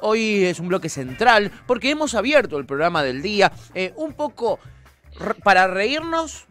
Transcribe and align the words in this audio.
Hoy 0.00 0.44
es 0.44 0.60
un 0.60 0.68
bloque 0.68 0.88
central 0.88 1.50
porque 1.66 1.90
hemos 1.90 2.14
abierto 2.14 2.58
el 2.58 2.66
programa 2.66 3.02
del 3.02 3.22
día 3.22 3.52
eh, 3.74 3.92
un 3.96 4.12
poco 4.14 4.58
para 5.42 5.66
reírnos, 5.66 6.46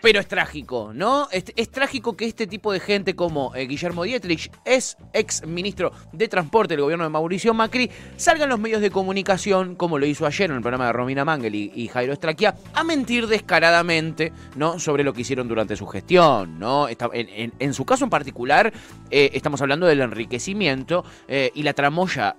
pero 0.00 0.20
es 0.20 0.28
trágico, 0.28 0.92
¿no? 0.94 1.28
Es, 1.30 1.70
trágico 1.70 2.16
que 2.16 2.26
este 2.26 2.46
tipo 2.46 2.72
de 2.72 2.80
gente 2.80 3.14
como 3.14 3.54
eh, 3.54 3.66
Guillermo 3.66 4.04
Dietrich, 4.04 4.50
es 4.64 4.96
ex 5.12 5.46
ministro 5.46 5.92
de 6.12 6.28
Transporte 6.28 6.74
del 6.74 6.82
gobierno 6.82 7.04
de 7.04 7.10
Mauricio 7.10 7.54
Macri, 7.54 7.90
salgan 8.16 8.48
los 8.48 8.58
medios 8.58 8.80
de 8.80 8.90
comunicación, 8.90 9.74
como 9.76 9.98
lo 9.98 10.06
hizo 10.06 10.26
ayer 10.26 10.50
en 10.50 10.56
el 10.56 10.62
programa 10.62 10.86
de 10.86 10.92
Romina 10.92 11.24
Mangel 11.24 11.54
y, 11.54 11.88
Jairo 11.88 12.12
Estraquia, 12.12 12.54
a 12.74 12.84
mentir 12.84 13.26
descaradamente, 13.26 14.32
¿no? 14.56 14.78
Sobre 14.78 15.04
lo 15.04 15.12
que 15.12 15.22
hicieron 15.22 15.48
durante 15.48 15.76
su 15.76 15.86
gestión, 15.86 16.58
¿no? 16.58 16.88
en, 16.88 17.74
su 17.74 17.84
caso 17.84 18.04
en 18.04 18.10
particular, 18.10 18.72
eh, 19.10 19.30
estamos 19.34 19.60
hablando 19.60 19.86
del 19.86 20.00
enriquecimiento 20.00 21.04
eh, 21.28 21.50
y 21.54 21.62
la 21.62 21.72
tramoya 21.72 22.36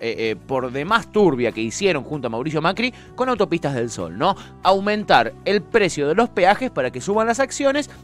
por 0.48 0.72
demás 0.72 1.12
turbia 1.12 1.52
que 1.52 1.62
hicieron 1.62 2.04
junto 2.04 2.28
a 2.28 2.30
Mauricio 2.30 2.62
Macri 2.62 2.94
con 3.16 3.30
Autopistas 3.30 3.74
del 3.76 3.90
Sol, 3.90 4.18
¿no? 4.18 4.36
Aumentar 4.64 5.34
el 5.46 5.62
precio 5.62 6.08
de 6.08 6.16
los 6.16 6.30
peajes 6.30 6.72
para 6.72 6.92
que 6.92 7.02
suban 7.02 7.28
las 7.28 7.40
acciones 7.40 7.51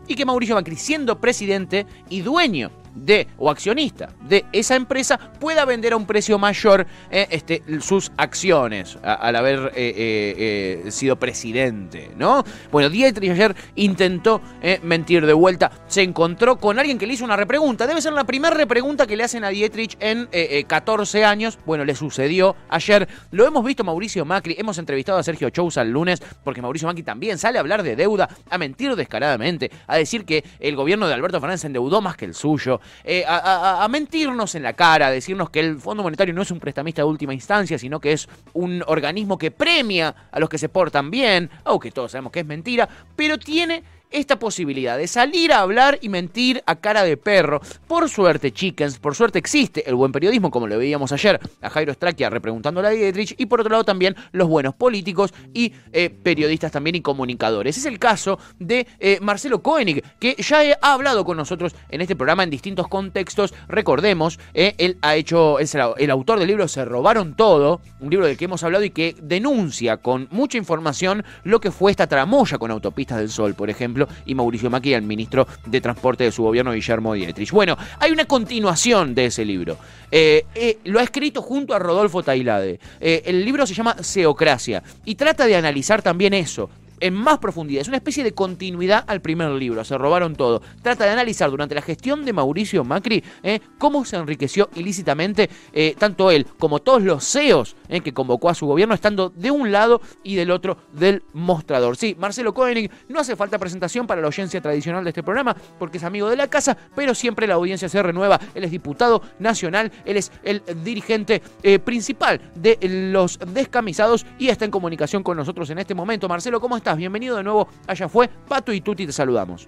y 0.07 0.15
que 0.15 0.25
Mauricio 0.25 0.55
Macri, 0.55 0.75
siendo 0.75 1.19
presidente 1.19 1.85
y 2.09 2.21
dueño 2.21 2.71
de 3.05 3.27
o 3.37 3.49
accionista 3.49 4.09
de 4.21 4.45
esa 4.51 4.75
empresa 4.75 5.17
pueda 5.39 5.65
vender 5.65 5.93
a 5.93 5.97
un 5.97 6.05
precio 6.05 6.37
mayor 6.37 6.85
eh, 7.09 7.27
este, 7.31 7.63
sus 7.79 8.11
acciones 8.17 8.97
al 9.01 9.35
haber 9.35 9.71
eh, 9.75 10.83
eh, 10.85 10.91
sido 10.91 11.17
presidente, 11.17 12.11
¿no? 12.17 12.43
Bueno, 12.71 12.89
Dietrich 12.89 13.31
ayer 13.31 13.55
intentó 13.75 14.41
mentir 14.83 15.25
de 15.25 15.33
vuelta, 15.33 15.71
se 15.87 16.01
encontró 16.01 16.57
con 16.57 16.79
alguien 16.79 16.97
que 16.97 17.07
le 17.07 17.13
hizo 17.13 17.25
una 17.25 17.35
repregunta, 17.35 17.87
debe 17.87 18.01
ser 18.01 18.13
la 18.13 18.25
primera 18.25 18.55
repregunta 18.55 19.07
que 19.07 19.15
le 19.15 19.23
hacen 19.23 19.43
a 19.43 19.49
Dietrich 19.49 19.97
en 19.99 20.27
14 20.65 21.23
años, 21.25 21.57
bueno, 21.65 21.85
le 21.85 21.95
sucedió 21.95 22.55
ayer, 22.69 23.07
lo 23.31 23.45
hemos 23.45 23.63
visto 23.63 23.83
Mauricio 23.83 24.25
Macri, 24.25 24.55
hemos 24.57 24.77
entrevistado 24.77 25.17
a 25.19 25.23
Sergio 25.23 25.49
Chousa 25.49 25.81
el 25.81 25.91
lunes, 25.91 26.21
porque 26.43 26.61
Mauricio 26.61 26.87
Macri 26.87 27.03
también 27.03 27.37
sale 27.37 27.57
a 27.57 27.61
hablar 27.61 27.83
de 27.83 27.95
deuda, 27.95 28.29
a 28.49 28.57
mentir 28.57 28.95
descaradamente, 28.95 29.71
a 29.87 29.97
decir 29.97 30.25
que 30.25 30.43
el 30.59 30.75
gobierno 30.75 31.07
de 31.07 31.13
Alberto 31.13 31.39
Fernández 31.39 31.65
endeudó 31.65 32.01
más 32.01 32.17
que 32.17 32.25
el 32.25 32.33
suyo, 32.33 32.79
eh, 33.03 33.23
a, 33.27 33.87
mentirnos 33.89 34.55
en 34.55 34.63
la 34.63 34.73
cara, 34.73 35.07
a 35.07 35.11
decirnos 35.11 35.49
que 35.49 35.59
el 35.59 35.79
Fondo 35.79 36.03
Monetario 36.03 36.33
no 36.33 36.41
es 36.41 36.51
un 36.51 36.59
prestamista 36.59 37.01
de 37.01 37.07
última 37.07 37.33
instancia, 37.33 37.77
sino 37.77 37.99
que 37.99 38.13
es 38.13 38.27
un 38.53 38.83
organismo 38.87 39.37
que 39.37 39.51
premia 39.51 40.13
a 40.31 40.39
los 40.39 40.49
que 40.49 40.57
se 40.57 40.69
portan 40.69 41.09
bien, 41.11 41.49
aunque 41.63 41.91
todos 41.91 42.11
sabemos 42.11 42.31
que 42.31 42.41
es 42.41 42.45
mentira, 42.45 42.87
pero 43.15 43.37
tiene 43.37 43.83
esta 44.11 44.39
posibilidad 44.39 44.97
de 44.97 45.07
salir 45.07 45.51
a 45.51 45.59
hablar 45.59 45.99
y 46.01 46.09
mentir 46.09 46.63
a 46.65 46.75
cara 46.75 47.03
de 47.03 47.17
perro. 47.17 47.61
Por 47.87 48.09
suerte, 48.09 48.51
chickens, 48.51 48.99
por 48.99 49.15
suerte 49.15 49.39
existe 49.39 49.87
el 49.87 49.95
buen 49.95 50.11
periodismo, 50.11 50.51
como 50.51 50.67
lo 50.67 50.77
veíamos 50.77 51.11
ayer 51.11 51.39
a 51.61 51.69
Jairo 51.69 51.93
Straquia 51.93 52.29
repreguntándole 52.29 52.87
a 52.87 52.91
Dietrich, 52.91 53.35
y 53.37 53.45
por 53.47 53.61
otro 53.61 53.71
lado 53.71 53.83
también 53.83 54.15
los 54.31 54.47
buenos 54.47 54.75
políticos 54.75 55.33
y 55.53 55.73
eh, 55.91 56.09
periodistas 56.09 56.71
también 56.71 56.95
y 56.95 57.01
comunicadores. 57.01 57.77
Es 57.77 57.85
el 57.85 57.99
caso 57.99 58.39
de 58.59 58.87
eh, 58.99 59.19
Marcelo 59.21 59.61
Koenig, 59.61 60.03
que 60.19 60.35
ya 60.37 60.61
ha 60.81 60.93
hablado 60.93 61.25
con 61.25 61.37
nosotros 61.37 61.75
en 61.89 62.01
este 62.01 62.15
programa 62.15 62.43
en 62.43 62.49
distintos 62.49 62.87
contextos. 62.87 63.53
Recordemos, 63.67 64.39
eh, 64.53 64.75
él 64.77 64.97
ha 65.01 65.15
hecho, 65.15 65.59
es 65.59 65.75
el 65.75 66.11
autor 66.11 66.39
del 66.39 66.47
libro 66.47 66.67
Se 66.67 66.85
robaron 66.85 67.35
todo, 67.35 67.81
un 67.99 68.09
libro 68.09 68.25
del 68.25 68.37
que 68.37 68.45
hemos 68.45 68.63
hablado 68.63 68.83
y 68.83 68.89
que 68.89 69.15
denuncia 69.21 69.97
con 69.97 70.27
mucha 70.31 70.57
información 70.57 71.23
lo 71.43 71.59
que 71.59 71.71
fue 71.71 71.91
esta 71.91 72.07
tramoya 72.07 72.57
con 72.57 72.71
Autopistas 72.71 73.19
del 73.19 73.29
Sol, 73.29 73.53
por 73.53 73.69
ejemplo 73.69 73.96
y 74.25 74.35
Mauricio 74.35 74.69
Macri, 74.69 74.93
el 74.93 75.01
ministro 75.03 75.47
de 75.65 75.81
Transporte 75.81 76.25
de 76.25 76.31
su 76.31 76.43
gobierno, 76.43 76.73
Guillermo 76.73 77.13
Dietrich. 77.13 77.51
Bueno, 77.51 77.77
hay 77.99 78.11
una 78.11 78.25
continuación 78.25 79.15
de 79.15 79.25
ese 79.25 79.45
libro. 79.45 79.77
Eh, 80.11 80.45
eh, 80.55 80.79
lo 80.85 80.99
ha 80.99 81.03
escrito 81.03 81.41
junto 81.41 81.73
a 81.73 81.79
Rodolfo 81.79 82.23
Tailade. 82.23 82.79
Eh, 82.99 83.23
el 83.25 83.43
libro 83.43 83.65
se 83.65 83.73
llama 83.73 83.95
Seocracia 84.01 84.83
y 85.05 85.15
trata 85.15 85.45
de 85.45 85.55
analizar 85.55 86.01
también 86.01 86.33
eso, 86.33 86.69
en 86.99 87.13
más 87.13 87.39
profundidad. 87.39 87.81
Es 87.81 87.87
una 87.87 87.97
especie 87.97 88.23
de 88.23 88.33
continuidad 88.33 89.03
al 89.07 89.21
primer 89.21 89.49
libro. 89.51 89.83
Se 89.83 89.97
robaron 89.97 90.35
todo. 90.35 90.61
Trata 90.81 91.05
de 91.05 91.11
analizar 91.11 91.49
durante 91.49 91.75
la 91.75 91.81
gestión 91.81 92.25
de 92.25 92.33
Mauricio 92.33 92.83
Macri 92.83 93.23
eh, 93.43 93.59
cómo 93.77 94.05
se 94.05 94.15
enriqueció 94.15 94.69
ilícitamente 94.75 95.49
eh, 95.73 95.95
tanto 95.97 96.31
él 96.31 96.47
como 96.57 96.79
todos 96.79 97.01
los 97.01 97.23
CEOs 97.29 97.75
eh, 97.89 98.01
que 98.01 98.13
convocó 98.13 98.49
a 98.49 98.55
su 98.55 98.65
gobierno, 98.65 98.93
estando 98.93 99.29
de 99.29 99.51
un 99.51 99.71
lado 99.71 100.01
y 100.23 100.35
del 100.35 100.51
otro 100.51 100.77
del 100.93 101.23
mostrador. 101.33 101.97
Sí, 101.97 102.15
Marcelo 102.17 102.53
Koenig, 102.53 102.91
no 103.09 103.19
hace 103.19 103.35
falta 103.35 103.57
presentación 103.57 104.07
para 104.07 104.21
la 104.21 104.27
audiencia 104.27 104.61
tradicional 104.61 105.03
de 105.03 105.09
este 105.09 105.23
programa 105.23 105.55
porque 105.79 105.97
es 105.97 106.03
amigo 106.03 106.29
de 106.29 106.35
la 106.35 106.47
casa, 106.47 106.77
pero 106.95 107.13
siempre 107.13 107.47
la 107.47 107.55
audiencia 107.55 107.89
se 107.89 108.01
renueva. 108.01 108.39
Él 108.55 108.63
es 108.63 108.71
diputado 108.71 109.21
nacional, 109.39 109.91
él 110.05 110.17
es 110.17 110.31
el 110.43 110.61
dirigente 110.83 111.41
principal 111.83 112.39
de 112.55 112.77
los 113.11 113.39
descamisados 113.53 114.25
y 114.37 114.49
está 114.49 114.65
en 114.65 114.71
comunicación 114.71 115.23
con 115.23 115.37
nosotros 115.37 115.69
en 115.69 115.79
este 115.79 115.93
momento. 115.93 116.27
Marcelo, 116.27 116.59
¿cómo? 116.59 116.77
Bienvenido 116.95 117.37
de 117.37 117.43
nuevo. 117.43 117.67
Allá 117.85 118.07
fue. 118.07 118.27
Pato 118.27 118.71
y 118.73 118.81
Tuti 118.81 119.05
te 119.05 119.11
saludamos. 119.11 119.67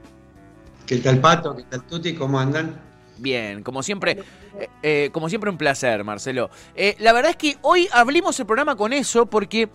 ¿Qué 0.85 0.97
tal, 0.97 1.19
Pato? 1.19 1.55
¿Qué 1.55 1.63
tal, 1.63 1.83
Tuti? 1.83 2.15
¿Cómo 2.15 2.39
andan? 2.39 2.75
Bien, 3.19 3.63
como 3.63 3.83
siempre, 3.83 4.23
eh, 4.57 4.69
eh, 4.81 5.09
como 5.11 5.27
siempre 5.27 5.49
un 5.49 5.57
placer, 5.57 6.03
Marcelo. 6.03 6.49
Eh, 6.73 6.95
la 6.99 7.11
verdad 7.13 7.31
es 7.31 7.37
que 7.37 7.57
hoy 7.61 7.87
abrimos 7.91 8.39
el 8.39 8.45
programa 8.45 8.75
con 8.75 8.93
eso 8.93 9.25
porque 9.25 9.69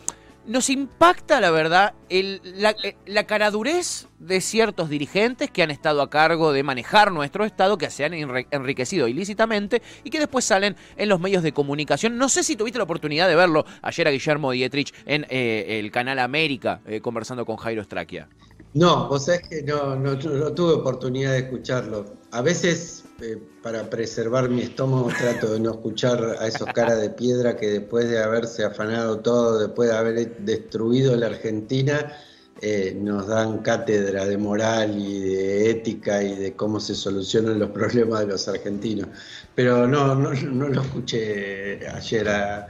nos 0.47 0.71
impacta, 0.71 1.41
la 1.41 1.51
verdad, 1.51 1.95
el, 2.09 2.41
eh, 2.45 2.97
la, 3.07 3.25
caradurez 3.25 4.09
de 4.19 4.41
ciertos 4.41 4.89
dirigentes 4.89 5.51
que 5.51 5.63
han 5.63 5.71
estado 5.71 6.03
a 6.03 6.11
cargo 6.11 6.53
de 6.53 6.63
manejar 6.63 7.13
nuestro 7.13 7.45
Estado, 7.45 7.79
que 7.79 7.91
se 7.91 8.05
han 8.05 8.15
enriquecido 8.15 9.09
ilícitamente 9.09 9.83
y 10.03 10.11
que 10.11 10.19
después 10.19 10.45
salen 10.45 10.77
en 10.97 11.09
los 11.09 11.21
medios 11.21 11.43
de 11.43 11.53
comunicación. 11.53 12.19
No 12.19 12.29
sé 12.29 12.43
si 12.43 12.57
tuviste 12.57 12.79
la 12.79 12.85
oportunidad 12.85 13.29
de 13.29 13.37
verlo 13.37 13.65
ayer 13.83 14.09
a 14.09 14.11
Guillermo 14.11 14.53
Dietrich 14.53 14.95
en 15.07 15.27
eh, 15.29 15.81
el 15.81 15.91
canal 15.91 16.19
América, 16.19 16.81
eh, 16.87 17.01
conversando 17.01 17.45
con 17.47 17.57
Jairo 17.57 17.83
Straquia. 17.83 18.29
No, 18.75 19.09
vos 19.09 19.27
sabés 19.27 19.49
que 19.49 19.63
no, 19.63 19.97
no, 19.97 20.15
no 20.15 20.53
tuve 20.53 20.73
oportunidad 20.75 21.33
de 21.33 21.39
escucharlo. 21.39 22.17
A 22.33 22.43
veces 22.43 23.04
eh, 23.21 23.39
para 23.63 23.89
preservar 23.89 24.49
mi 24.49 24.63
estómago 24.63 25.09
trato 25.17 25.53
de 25.53 25.61
no 25.61 25.71
escuchar 25.71 26.37
a 26.41 26.49
esos 26.49 26.67
caras 26.73 27.01
de 27.01 27.11
piedra 27.11 27.57
que 27.57 27.69
después 27.69 28.09
de 28.09 28.21
haberse 28.21 28.65
afanado 28.65 29.21
todo, 29.21 29.61
después 29.61 29.89
de 29.91 29.97
haber 29.97 30.37
destruido 30.39 31.15
la 31.15 31.27
Argentina, 31.27 32.13
eh, 32.61 32.97
nos 33.01 33.29
dan 33.29 33.59
cátedra 33.59 34.27
de 34.27 34.37
moral 34.37 34.99
y 34.99 35.21
de 35.21 35.71
ética 35.71 36.23
y 36.23 36.35
de 36.35 36.55
cómo 36.55 36.81
se 36.81 36.95
solucionan 36.95 37.59
los 37.59 37.71
problemas 37.71 38.21
de 38.21 38.27
los 38.27 38.49
argentinos. 38.49 39.09
Pero 39.55 39.87
no, 39.87 40.15
no, 40.15 40.69
lo 40.69 40.83
escuché 40.83 41.87
ayer 41.89 42.29
a, 42.29 42.69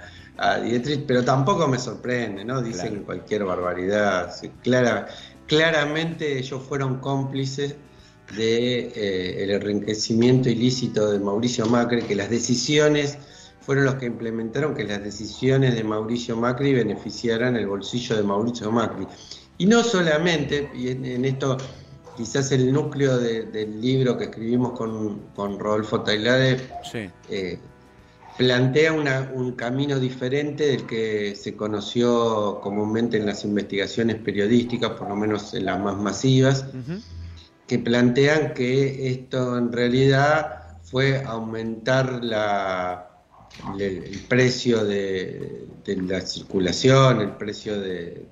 Dietrich, 0.62 1.04
pero 1.06 1.24
tampoco 1.24 1.68
me 1.68 1.78
sorprende, 1.78 2.44
¿no? 2.44 2.60
Dicen 2.60 3.04
cualquier 3.04 3.44
barbaridad. 3.44 4.34
Clara, 4.62 5.06
claramente 5.46 6.38
ellos 6.38 6.60
fueron 6.62 6.98
cómplices 6.98 7.76
de, 8.36 8.92
eh, 8.94 9.44
el 9.44 9.50
enriquecimiento 9.50 10.48
ilícito 10.48 11.10
de 11.10 11.18
Mauricio 11.18 11.66
Macri, 11.66 12.02
que 12.02 12.14
las 12.14 12.30
decisiones 12.30 13.18
fueron 13.60 13.84
los 13.84 13.94
que 13.94 14.06
implementaron 14.06 14.74
que 14.74 14.84
las 14.84 15.02
decisiones 15.02 15.74
de 15.74 15.84
Mauricio 15.84 16.36
Macri 16.36 16.74
beneficiaran 16.74 17.56
el 17.56 17.66
bolsillo 17.66 18.16
de 18.16 18.22
Mauricio 18.22 18.70
Macri. 18.70 19.06
Y 19.56 19.66
no 19.66 19.82
solamente, 19.82 20.70
y 20.74 20.88
en, 20.88 21.24
esto 21.24 21.56
quizás 22.16 22.52
el 22.52 22.72
núcleo 22.72 23.18
del 23.18 23.80
libro 23.80 24.18
que 24.18 24.24
escribimos 24.24 24.72
con, 24.72 25.20
con 25.34 25.58
Rodolfo 25.58 26.02
Tailade 26.02 26.60
eh, 27.30 27.58
plantea 28.36 28.92
un 28.92 29.52
camino 29.52 29.98
diferente 29.98 30.66
del 30.66 30.86
que 30.86 31.34
se 31.36 31.54
conoció 31.56 32.60
comúnmente 32.62 33.16
en 33.16 33.26
las 33.26 33.44
investigaciones 33.44 34.16
periodísticas, 34.16 34.90
por 34.90 35.08
lo 35.08 35.16
menos 35.16 35.54
en 35.54 35.64
las 35.64 35.80
más 35.80 35.96
masivas 35.96 36.66
que 37.66 37.78
plantean 37.78 38.54
que 38.54 39.10
esto 39.10 39.56
en 39.56 39.72
realidad 39.72 40.78
fue 40.82 41.22
aumentar 41.24 42.22
la, 42.22 43.14
el, 43.78 44.22
precio 44.28 44.84
de, 44.84 45.66
la 45.86 46.20
circulación, 46.20 47.20
el 47.20 47.32
precio 47.32 47.80
de, 47.80 48.26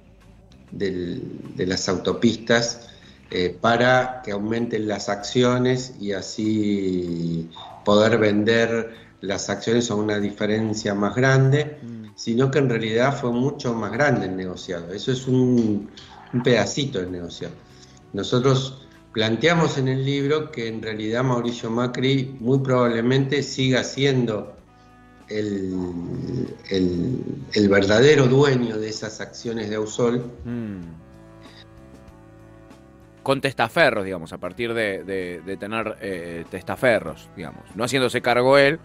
las 1.56 1.88
autopistas, 1.88 2.88
eh, 3.30 3.56
para 3.58 4.20
que 4.22 4.32
aumenten 4.32 4.86
las 4.86 5.08
acciones 5.08 5.94
y 5.98 6.12
así 6.12 7.48
poder 7.84 8.18
vender 8.18 8.94
las 9.22 9.48
acciones 9.48 9.90
a 9.90 9.94
una 9.94 10.18
diferencia 10.18 10.94
más 10.94 11.14
grande, 11.14 11.78
mm. 11.82 12.04
sino 12.14 12.50
que 12.50 12.58
en 12.58 12.68
realidad 12.68 13.18
fue 13.18 13.32
mucho 13.32 13.72
más 13.72 13.92
grande 13.92 14.26
el 14.26 14.36
negociado. 14.36 14.92
Eso 14.92 15.12
es 15.12 15.26
un, 15.26 15.88
un 16.34 16.42
pedacito 16.42 16.98
del 16.98 17.12
negociado. 17.12 17.54
Nosotros 18.12 18.81
planteamos 19.12 19.78
en 19.78 19.88
el 19.88 20.04
libro 20.04 20.50
que 20.50 20.68
en 20.68 20.82
realidad 20.82 21.22
Mauricio 21.22 21.70
Macri 21.70 22.36
muy 22.40 22.58
probablemente 22.60 23.42
siga 23.42 23.84
siendo 23.84 24.56
el, 25.28 26.56
verdadero 27.68 28.26
dueño 28.26 28.78
de 28.78 28.88
esas 28.88 29.20
acciones 29.20 29.70
de 29.70 29.76
Ausol. 29.76 30.24
Mm. 30.44 31.02
Con 33.22 33.40
testaferros, 33.40 34.04
digamos, 34.04 34.32
a 34.32 34.38
partir 34.38 34.74
de, 34.74 35.56
tener 35.58 35.96
eh, 36.00 36.44
testaferros, 36.50 37.28
digamos. 37.36 37.62
No 37.76 37.84
haciéndose 37.84 38.20
cargo 38.20 38.58
él, 38.58 38.80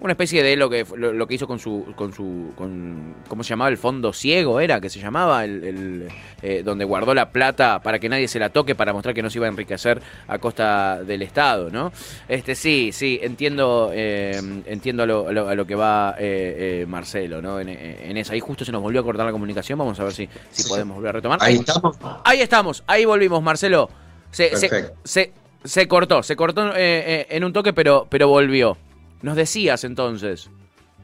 Una 0.00 0.12
especie 0.12 0.44
de 0.44 0.54
lo 0.54 0.70
que 0.70 0.86
lo, 0.96 1.26
que 1.26 1.34
hizo 1.34 1.48
con 1.48 1.58
su 1.58 1.92
con 1.96 2.12
su 2.12 2.52
con 2.54 3.16
cómo 3.26 3.42
se 3.42 3.50
llamaba 3.50 3.68
el 3.68 3.78
fondo 3.78 4.12
ciego 4.12 4.60
era 4.60 4.80
que 4.80 4.88
se 4.88 5.00
llamaba 5.00 5.44
el, 5.44 6.06
eh, 6.40 6.62
donde 6.64 6.84
guardó 6.84 7.14
la 7.14 7.30
plata 7.30 7.80
para 7.82 7.98
que 7.98 8.08
nadie 8.08 8.28
se 8.28 8.38
la 8.38 8.50
toque 8.50 8.76
para 8.76 8.92
mostrar 8.92 9.12
que 9.12 9.22
no 9.22 9.30
se 9.30 9.38
iba 9.38 9.46
a 9.46 9.50
enriquecer 9.50 10.00
a 10.28 10.38
costa 10.38 11.02
del 11.02 11.22
Estado, 11.22 11.68
¿no? 11.70 11.90
Este 12.28 12.54
sí 12.54 12.90
sí 12.92 13.18
entiendo 13.20 13.90
eh, 13.92 14.40
entiendo 14.66 15.02
a 15.02 15.06
lo, 15.06 15.66
que 15.66 15.74
va 15.74 16.14
eh, 16.16 16.86
Marcelo, 16.86 17.42
¿no? 17.42 17.58
En, 17.58 17.68
en, 17.68 18.16
esa. 18.16 18.34
Ahí 18.34 18.40
justo 18.40 18.64
se 18.64 18.70
nos 18.70 18.80
volvió 18.80 19.00
a 19.00 19.04
cortar 19.04 19.26
la 19.26 19.32
comunicación 19.32 19.80
vamos 19.80 19.98
a 19.98 20.04
ver 20.04 20.12
si 20.12 20.28
si 20.52 20.68
podemos 20.68 20.94
volver 20.94 21.08
a 21.08 21.12
retomar. 21.14 21.40
Ahí 21.42 21.56
estamos. 21.56 21.98
Ahí 22.24 22.40
estamos 22.40 22.84
ahí 22.86 23.04
volvimos 23.04 23.42
Marcelo. 23.42 23.90
Se 24.30 24.54
se, 24.56 25.32
se, 25.64 25.88
cortó 25.88 26.22
se 26.22 26.36
cortó 26.36 26.72
en 26.76 27.42
un 27.42 27.52
toque 27.52 27.72
pero 27.72 28.06
pero 28.08 28.28
volvió 28.28 28.76
nos 29.22 29.36
decías 29.36 29.84
entonces. 29.84 30.48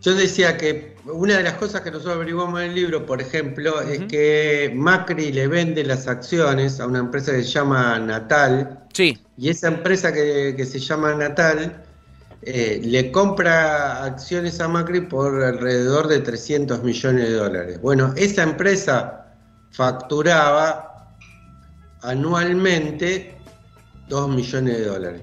Yo 0.04 0.14
decía 0.14 0.58
que 0.58 0.96
una 1.06 1.38
de 1.38 1.44
las 1.44 1.54
cosas 1.54 1.80
que 1.80 1.90
nosotros 1.90 2.16
averiguamos 2.16 2.60
en 2.60 2.70
el 2.70 2.74
libro, 2.74 3.06
por 3.06 3.22
ejemplo, 3.22 3.80
es 3.80 4.00
que 4.00 4.70
Macri 4.74 5.32
le 5.32 5.46
vende 5.48 5.82
las 5.82 6.06
acciones 6.06 6.78
a 6.78 6.86
una 6.86 6.98
empresa 6.98 7.32
que 7.32 7.42
se 7.42 7.50
llama 7.50 7.98
Natal. 7.98 8.84
Sí. 8.92 9.18
Y 9.38 9.48
esa 9.48 9.68
empresa 9.68 10.12
que, 10.12 10.62
se 10.62 10.78
llama 10.78 11.14
Natal 11.14 11.82
eh, 12.42 12.82
le 12.84 13.10
compra 13.10 14.04
acciones 14.04 14.60
a 14.60 14.68
Macri 14.68 15.00
por 15.00 15.42
alrededor 15.42 16.08
de 16.08 16.20
300 16.20 16.82
millones 16.82 17.28
de 17.30 17.34
dólares. 17.36 17.80
Bueno, 17.80 18.12
esa 18.16 18.42
empresa 18.42 19.24
facturaba 19.70 21.16
anualmente 22.02 23.38
2 24.08 24.28
millones 24.28 24.78
de 24.78 24.84
dólares. 24.84 25.22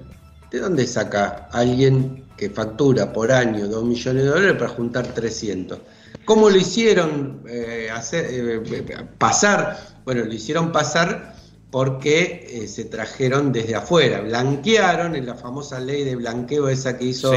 ¿De 0.52 0.60
dónde 0.60 0.86
saca 0.86 1.48
alguien 1.50 2.22
que 2.36 2.50
factura 2.50 3.12
por 3.12 3.30
año 3.30 3.68
2 3.68 3.84
millones 3.84 4.24
de 4.24 4.28
dólares 4.28 4.56
para 4.58 4.70
juntar 4.70 5.06
300. 5.06 5.78
¿Cómo 6.24 6.50
lo 6.50 6.56
hicieron 6.56 7.42
eh, 7.48 7.88
hacer, 7.92 8.26
eh, 8.28 9.06
pasar? 9.16 9.78
Bueno, 10.04 10.24
lo 10.24 10.32
hicieron 10.32 10.72
pasar 10.72 11.36
porque 11.70 12.46
eh, 12.50 12.68
se 12.68 12.84
trajeron 12.86 13.52
desde 13.52 13.76
afuera, 13.76 14.20
blanquearon 14.20 15.16
en 15.16 15.24
la 15.24 15.36
famosa 15.36 15.80
ley 15.80 16.04
de 16.04 16.16
blanqueo 16.16 16.68
esa 16.68 16.98
que 16.98 17.04
hizo 17.06 17.32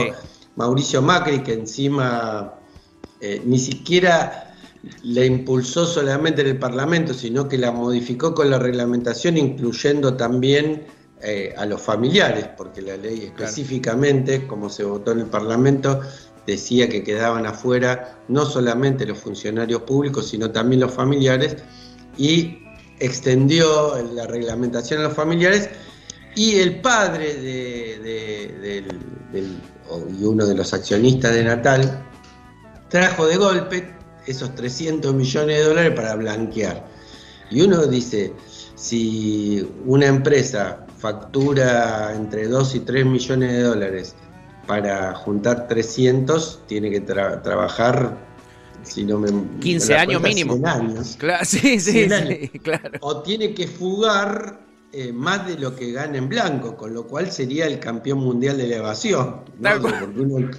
Mauricio 0.55 1.01
Macri, 1.01 1.43
que 1.43 1.53
encima 1.53 2.55
ni 3.45 3.59
siquiera 3.59 4.55
la 5.03 5.23
impulsó 5.23 5.85
solamente 5.85 6.41
en 6.41 6.47
el 6.47 6.59
Parlamento, 6.59 7.13
sino 7.13 7.47
que 7.47 7.57
la 7.57 7.71
modificó 7.71 8.35
con 8.35 8.49
la 8.49 8.59
reglamentación, 8.59 9.37
incluyendo 9.37 10.15
también 10.15 10.85
eh, 11.21 11.53
a 11.57 11.65
los 11.65 11.81
familiares, 11.81 12.49
porque 12.57 12.81
la 12.81 12.97
ley 12.97 13.23
específicamente, 13.25 14.45
como 14.45 14.69
se 14.69 14.83
votó 14.83 15.11
en 15.11 15.19
el 15.19 15.25
Parlamento, 15.27 16.01
decía 16.45 16.89
que 16.89 17.03
quedaban 17.03 17.45
afuera 17.45 18.19
no 18.27 18.45
solamente 18.45 19.05
los 19.05 19.17
funcionarios 19.17 19.81
públicos, 19.83 20.27
sino 20.27 20.51
también 20.51 20.81
los 20.81 20.91
familiares, 20.91 21.57
y 22.17 22.59
extendió 22.99 23.95
la 24.13 24.27
reglamentación 24.27 24.99
a 25.01 25.03
los 25.03 25.13
familiares, 25.13 25.69
y 26.35 26.59
el 26.59 26.81
padre 26.81 27.33
de, 27.35 28.83
y 30.19 30.23
uno 30.23 30.45
de 30.45 30.55
los 30.55 30.73
accionistas 30.73 31.33
de 31.33 31.43
Natal 31.43 32.03
trajo 32.89 33.25
de 33.25 33.37
golpe 33.37 33.95
esos 34.27 34.53
300 34.53 35.13
millones 35.13 35.57
de 35.57 35.63
dólares 35.63 35.93
para 35.95 36.15
blanquear. 36.15 36.85
Y 37.49 37.61
uno 37.61 37.85
dice, 37.85 38.33
si 38.75 39.67
una 39.85 40.07
empresa 40.07 40.84
factura 41.05 42.15
entre 42.15 42.47
2 42.47 42.75
y 42.75 42.79
3 42.79 43.05
millones 43.05 43.51
de 43.51 43.61
dólares 43.61 44.15
para 44.65 45.13
juntar 45.13 45.67
300, 45.67 46.61
tiene 46.65 46.89
que 46.89 47.01
trabajar, 47.01 48.17
si 48.81 49.03
no 49.03 49.19
me... 49.19 49.29
15 49.59 49.93
años 49.93 50.19
mínimo. 50.23 50.59
años. 50.65 51.15
Claro, 51.19 51.45
sí, 51.45 51.79
sí, 51.79 52.09
sí, 52.09 52.49
claro. 52.63 52.97
O 53.01 53.21
tiene 53.21 53.53
que 53.53 53.67
fugar 53.67 54.59
eh, 54.93 55.13
más 55.13 55.45
de 55.45 55.59
lo 55.59 55.75
que 55.75 55.91
gana 55.91 56.17
en 56.17 56.27
blanco, 56.27 56.75
con 56.75 56.95
lo 56.95 57.05
cual 57.05 57.31
sería 57.31 57.67
el 57.67 57.79
campeón 57.79 58.17
mundial 58.17 58.57
de 58.57 58.65
la 58.65 58.77
evasión. 58.77 59.41
Porque 59.79 60.19
uno, 60.19 60.49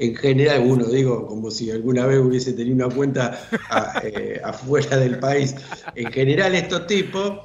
en 0.00 0.16
general, 0.16 0.64
uno 0.66 0.86
digo, 0.86 1.28
como 1.28 1.52
si 1.52 1.70
alguna 1.70 2.06
vez 2.06 2.18
hubiese 2.18 2.54
tenido 2.54 2.86
una 2.86 2.92
cuenta 2.92 3.48
eh, 4.02 4.40
afuera 4.44 4.96
del 4.96 5.20
país, 5.20 5.54
en 5.94 6.10
general 6.10 6.56
estos 6.56 6.88
tipos... 6.88 7.38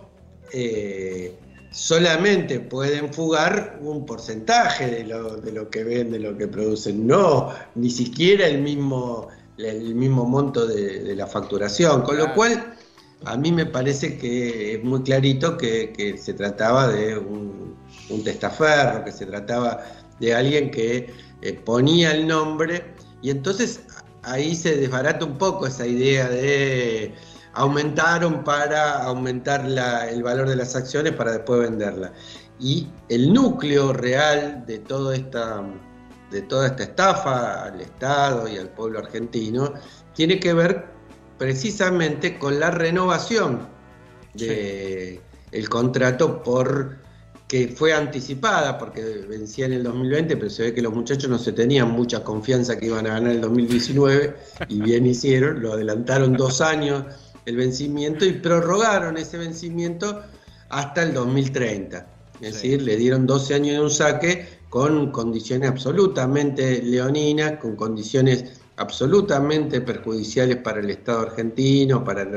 Eh, 0.51 1.36
solamente 1.77 2.59
pueden 2.59 3.13
fugar 3.13 3.77
un 3.83 4.03
porcentaje 4.03 4.88
de 4.88 5.03
lo, 5.03 5.38
de 5.38 5.51
lo 5.51 5.69
que 5.69 5.83
ven, 5.83 6.09
de 6.09 6.18
lo 6.18 6.35
que 6.35 6.47
producen, 6.47 7.06
no 7.06 7.53
ni 7.75 7.91
siquiera 7.91 8.47
el 8.47 8.63
mismo, 8.63 9.27
el 9.59 9.94
mismo 9.94 10.25
monto 10.25 10.65
de, 10.65 11.15
la 11.15 11.27
facturación, 11.27 12.01
con 12.01 12.18
lo 12.18 12.33
cual 12.33 12.75
a 13.25 13.38
mí 13.38 13.51
me 13.51 13.68
parece 13.68 14.18
que 14.18 14.74
es 14.74 14.83
muy 14.83 15.03
clarito 15.03 15.56
que, 15.56 16.15
se 16.19 16.33
trataba 16.33 16.88
de 16.88 17.15
un, 17.15 17.77
testaferro, 18.24 19.06
que 19.06 19.12
se 19.12 19.27
trataba 19.27 19.83
de 20.19 20.33
alguien 20.33 20.71
que 20.71 21.13
eh, 21.44 21.53
ponía 21.53 22.12
el 22.12 22.25
nombre 22.25 22.85
y 23.21 23.29
entonces 23.29 23.81
ahí 24.24 24.56
se 24.56 24.77
desbarata 24.77 25.24
un 25.25 25.38
poco 25.38 25.68
esa 25.68 25.85
idea 25.85 26.27
de 26.27 27.13
aumentaron 27.57 28.44
para 28.44 29.04
aumentar 29.04 29.65
el 29.65 30.21
valor 30.21 30.48
de 30.48 30.56
las 30.56 30.75
acciones 30.75 31.13
para 31.13 31.31
después 31.31 31.59
venderla. 31.62 32.13
Y 32.59 32.88
el 33.09 33.33
núcleo 33.33 33.94
real 33.94 34.63
de, 34.68 34.77
toda 34.80 35.15
esta, 35.15 35.63
de 36.30 36.44
toda 36.44 36.68
esta 36.68 36.83
estafa 36.83 37.63
al 37.63 37.81
Estado 37.81 38.48
y 38.48 38.57
al 38.57 38.69
pueblo 38.69 39.00
argentino 39.00 39.74
tiene 40.13 40.39
que 40.39 40.54
ver 40.54 40.86
precisamente 41.39 42.38
con 42.38 42.59
la 42.59 42.69
renovación 42.69 43.68
del 44.33 45.19
el 45.51 45.69
contrato 45.69 46.44
por 46.44 46.98
que 47.48 47.69
fue 47.69 47.94
anticipada 47.94 48.77
porque 48.77 49.01
vencía 49.27 49.68
en 49.68 49.74
el 49.74 49.83
2020, 49.83 50.36
pero 50.36 50.50
se 50.50 50.63
ve 50.63 50.74
que 50.74 50.81
los 50.81 50.94
muchachos 50.94 51.30
no 51.30 51.39
se 51.39 51.53
tenían 51.53 51.89
mucha 51.92 52.21
confianza 52.24 52.77
que 52.77 52.88
iban 52.88 53.07
a 53.07 53.12
ganar 53.12 53.31
el 53.31 53.42
2019 53.42 54.36
y 54.68 54.81
bien 54.81 55.06
hicieron, 55.06 55.62
lo 55.62 55.74
adelantaron 55.74 56.33
dos 56.33 56.60
años 56.60 57.06
el 57.47 57.55
vencimiento 57.55 58.25
y 58.25 58.33
prorrogaron 58.33 59.17
ese 59.17 59.38
vencimiento 59.38 60.21
hasta 60.67 61.01
el 61.01 61.13
2030. 61.13 62.05
Es 62.41 62.53
decir, 62.55 62.81
le 62.81 62.97
dieron 62.97 63.25
12 63.25 63.55
años 63.55 63.71
de 63.77 63.79
un 63.79 63.89
saque 63.89 64.59
con 64.69 65.11
condiciones 65.11 65.69
absolutamente 65.69 66.81
leoninas, 66.83 67.53
con 67.53 67.77
condiciones 67.77 68.61
absolutamente 68.75 69.79
perjudiciales 69.79 70.57
para 70.57 70.81
el 70.81 70.89
Estado 70.89 71.21
argentino, 71.21 72.03
para 72.03 72.27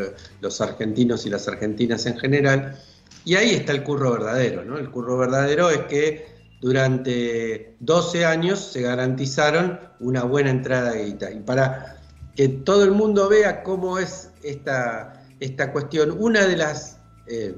los 0.40 0.61
argentinos 0.61 1.26
y 1.26 1.30
las 1.30 1.49
argentinas 1.49 2.06
en 2.06 2.16
general. 2.16 2.78
Y 3.25 3.35
ahí 3.35 3.50
está 3.50 3.73
el 3.73 3.82
curro 3.82 4.12
verdadero, 4.12 4.64
¿no? 4.64 4.78
El 4.78 4.90
curro 4.92 5.18
verdadero 5.18 5.70
es 5.70 5.80
que 5.87 6.25
durante 6.61 7.75
12 7.80 8.25
años 8.25 8.61
se 8.61 8.82
garantizaron 8.82 9.80
una 9.99 10.23
buena 10.23 10.50
entrada 10.50 10.92
de 10.92 11.06
guita. 11.06 11.32
Y 11.32 11.40
para 11.40 12.00
que 12.40 12.49
todo 12.49 12.85
el 12.85 12.92
mundo 12.92 13.28
vea 13.28 13.62
cómo 13.62 13.99
es 13.99 14.30
esta, 14.42 15.12
esta 15.40 15.73
cuestión. 15.73 16.16
Una 16.18 16.47
de 16.47 16.56
las 16.56 16.97
eh, 17.26 17.54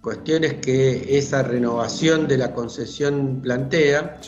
cuestiones 0.00 0.54
que 0.62 1.18
esa 1.18 1.42
renovación 1.42 2.28
de 2.28 2.38
la 2.38 2.54
concesión 2.54 3.40
plantea 3.42 4.20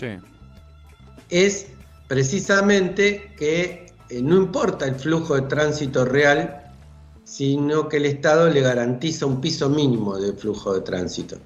es 1.30 1.68
precisamente 2.08 3.32
que 3.38 3.86
eh, 4.08 4.22
no 4.22 4.34
importa 4.34 4.86
el 4.86 4.96
flujo 4.96 5.36
de 5.36 5.42
tránsito 5.42 6.04
real, 6.04 6.64
sino 7.22 7.88
que 7.88 7.98
el 7.98 8.06
Estado 8.06 8.50
le 8.50 8.62
garantiza 8.62 9.24
un 9.24 9.40
piso 9.40 9.70
mínimo 9.70 10.18
de 10.18 10.32
flujo 10.32 10.74
de 10.74 10.80
tránsito. 10.80 11.36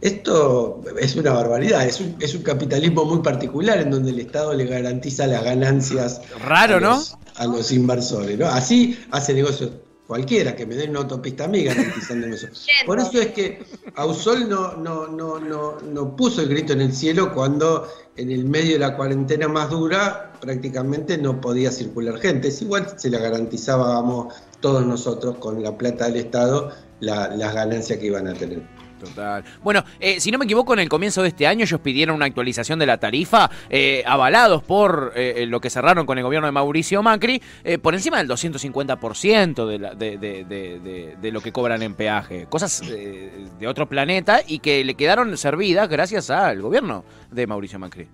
Esto 0.00 0.80
es 0.98 1.14
una 1.16 1.34
barbaridad, 1.34 1.84
es 1.86 2.00
un, 2.00 2.16
es 2.20 2.34
un, 2.34 2.42
capitalismo 2.42 3.04
muy 3.04 3.18
particular 3.18 3.78
en 3.80 3.90
donde 3.90 4.12
el 4.12 4.20
Estado 4.20 4.54
le 4.54 4.64
garantiza 4.64 5.26
las 5.26 5.44
ganancias 5.44 6.22
Raro, 6.42 6.80
¿no? 6.80 7.02
A 7.36 7.46
los 7.46 7.72
inversores. 7.72 8.38
¿no? 8.38 8.46
Así 8.46 8.98
hace 9.10 9.34
negocios 9.34 9.70
cualquiera, 10.06 10.54
que 10.54 10.66
me 10.66 10.76
den 10.76 10.90
una 10.90 11.00
autopista 11.00 11.44
amiga 11.44 11.74
garantizando 11.74 12.26
eso. 12.34 12.48
Por 12.84 12.98
eso 12.98 13.20
es 13.20 13.28
que 13.28 13.64
Ausol 13.96 14.48
no, 14.48 14.76
no, 14.76 15.08
no, 15.08 15.38
no, 15.38 15.80
no 15.80 16.16
puso 16.16 16.42
el 16.42 16.48
grito 16.48 16.72
en 16.72 16.80
el 16.80 16.92
cielo 16.92 17.34
cuando 17.34 17.88
en 18.16 18.30
el 18.30 18.44
medio 18.44 18.74
de 18.74 18.78
la 18.78 18.96
cuarentena 18.96 19.48
más 19.48 19.70
dura 19.70 20.32
prácticamente 20.40 21.18
no 21.18 21.40
podía 21.40 21.72
circular 21.72 22.18
gente. 22.18 22.48
Es 22.48 22.62
igual 22.62 22.86
se 22.96 23.10
la 23.10 23.18
garantizábamos 23.18 24.34
todos 24.60 24.86
nosotros 24.86 25.38
con 25.38 25.62
la 25.62 25.76
plata 25.76 26.06
del 26.06 26.16
Estado 26.16 26.72
las 27.00 27.54
ganancias 27.54 27.98
que 27.98 28.06
iban 28.06 28.26
a 28.28 28.34
tener. 28.34 28.75
Total. 29.00 29.44
Bueno, 29.62 29.84
eh, 30.00 30.20
si 30.20 30.30
no 30.30 30.38
me 30.38 30.44
equivoco, 30.44 30.72
en 30.72 30.80
el 30.80 30.88
comienzo 30.88 31.22
de 31.22 31.28
este 31.28 31.46
año 31.46 31.64
ellos 31.64 31.80
pidieron 31.80 32.16
una 32.16 32.26
actualización 32.26 32.78
de 32.78 32.86
la 32.86 32.98
tarifa, 32.98 33.50
eh, 33.68 34.02
avalados 34.06 34.62
por 34.62 35.12
eh, 35.14 35.44
lo 35.46 35.60
que 35.60 35.70
cerraron 35.70 36.06
con 36.06 36.16
el 36.18 36.24
gobierno 36.24 36.46
de 36.46 36.52
Mauricio 36.52 37.02
Macri, 37.02 37.42
por 37.82 37.94
encima 37.94 38.18
del 38.18 38.28
250% 38.28 39.66
de, 39.66 39.78
de, 39.78 40.44
de, 40.44 41.16
de, 41.20 41.30
lo 41.30 41.40
que 41.40 41.52
cobran 41.52 41.82
en 41.82 41.94
peaje. 41.94 42.46
Cosas 42.48 42.80
de 42.80 43.66
otro 43.66 43.88
planeta 43.88 44.40
y 44.46 44.60
que 44.60 44.84
le 44.84 44.94
quedaron 44.94 45.36
servidas 45.36 45.88
gracias 45.88 46.30
al 46.30 46.62
gobierno 46.62 47.04
de 47.30 47.46
Mauricio 47.46 47.78
Macri. 47.78 48.08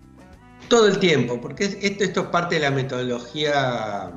Todo 0.69 0.89
el 0.89 0.99
tiempo, 0.99 1.41
porque 1.41 1.65
esto, 1.65 2.05
esto 2.05 2.21
es 2.23 2.27
parte 2.29 2.57
de 2.57 2.62
la 2.62 2.71
metodología 2.71 4.11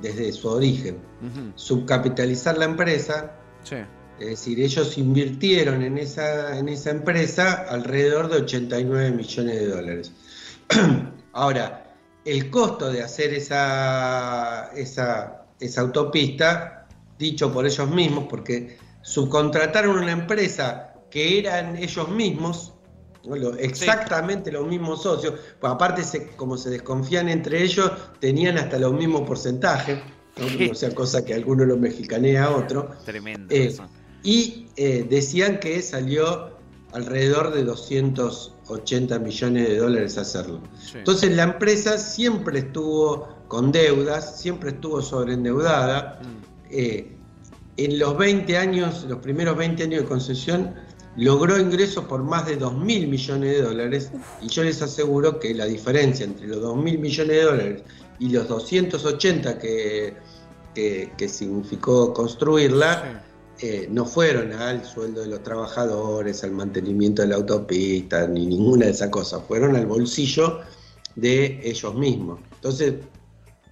desde 0.00 0.32
su 0.32 0.48
origen. 0.48 0.98
Subcapitalizar 1.54 2.58
la 2.58 2.64
empresa. 2.64 3.32
Es 4.22 4.28
decir, 4.28 4.60
ellos 4.60 4.96
invirtieron 4.98 5.82
en 5.82 5.98
esa, 5.98 6.56
en 6.56 6.68
esa 6.68 6.90
empresa 6.90 7.66
alrededor 7.68 8.28
de 8.28 8.36
89 8.38 9.10
millones 9.10 9.54
de 9.56 9.66
dólares. 9.66 10.12
Ahora, 11.32 11.92
el 12.24 12.48
costo 12.48 12.92
de 12.92 13.02
hacer 13.02 13.34
esa, 13.34 14.70
esa, 14.76 15.46
esa 15.58 15.80
autopista, 15.80 16.86
dicho 17.18 17.52
por 17.52 17.66
ellos 17.66 17.90
mismos, 17.90 18.26
porque 18.30 18.78
subcontrataron 19.02 19.98
una 19.98 20.12
empresa 20.12 20.94
que 21.10 21.40
eran 21.40 21.76
ellos 21.76 22.08
mismos, 22.08 22.74
exactamente 23.58 24.52
los 24.52 24.68
mismos 24.68 25.02
socios, 25.02 25.34
pues 25.60 25.72
aparte 25.72 26.02
como 26.36 26.56
se 26.56 26.70
desconfían 26.70 27.28
entre 27.28 27.60
ellos, 27.60 27.90
tenían 28.20 28.56
hasta 28.56 28.78
los 28.78 28.92
mismos 28.92 29.22
porcentajes, 29.22 29.98
o 30.70 30.74
sea, 30.74 30.94
cosa 30.94 31.24
que 31.24 31.34
alguno 31.34 31.64
lo 31.64 31.76
mexicanea 31.76 32.44
a 32.44 32.56
otro. 32.56 32.90
Tremendo. 33.04 33.52
Eh, 33.52 33.76
y 34.22 34.66
eh, 34.76 35.06
decían 35.08 35.60
que 35.60 35.80
salió 35.82 36.52
alrededor 36.92 37.54
de 37.54 37.64
280 37.64 39.18
millones 39.18 39.68
de 39.68 39.76
dólares 39.78 40.18
hacerlo. 40.18 40.60
Entonces 40.94 41.34
la 41.34 41.44
empresa 41.44 41.98
siempre 41.98 42.60
estuvo 42.60 43.28
con 43.48 43.72
deudas, 43.72 44.40
siempre 44.40 44.70
estuvo 44.70 45.00
sobreendeudada. 45.02 46.20
Mm. 46.22 46.70
Eh, 46.70 47.16
en 47.78 47.98
los 47.98 48.16
20 48.18 48.56
años, 48.58 49.04
los 49.08 49.18
primeros 49.18 49.56
20 49.56 49.82
años 49.84 50.02
de 50.02 50.08
concesión, 50.08 50.74
logró 51.16 51.58
ingresos 51.58 52.04
por 52.04 52.22
más 52.22 52.46
de 52.46 52.56
2 52.56 52.74
mil 52.74 53.08
millones 53.08 53.56
de 53.56 53.62
dólares 53.62 54.10
y 54.40 54.48
yo 54.48 54.62
les 54.62 54.80
aseguro 54.80 55.38
que 55.38 55.54
la 55.54 55.66
diferencia 55.66 56.24
entre 56.24 56.46
los 56.46 56.60
2 56.60 56.76
mil 56.76 56.98
millones 56.98 57.36
de 57.36 57.42
dólares 57.42 57.82
y 58.18 58.30
los 58.30 58.48
280 58.48 59.58
que, 59.58 60.14
que, 60.74 61.28
significó 61.28 62.12
construirla, 62.14 63.24
eh, 63.64 63.86
no 63.88 64.04
fueron 64.04 64.52
al 64.52 64.84
sueldo 64.84 65.20
de 65.20 65.28
los 65.28 65.44
trabajadores, 65.44 66.42
al 66.42 66.50
mantenimiento 66.50 67.22
de 67.22 67.28
la 67.28 67.36
autopista, 67.36 68.26
ni 68.26 68.44
ninguna 68.44 68.86
de 68.86 68.90
esas 68.90 69.08
cosas, 69.10 69.40
fueron 69.46 69.76
al 69.76 69.86
bolsillo 69.86 70.62
de 71.14 71.60
ellos 71.62 71.94
mismos. 71.94 72.40
Entonces, 72.56 72.94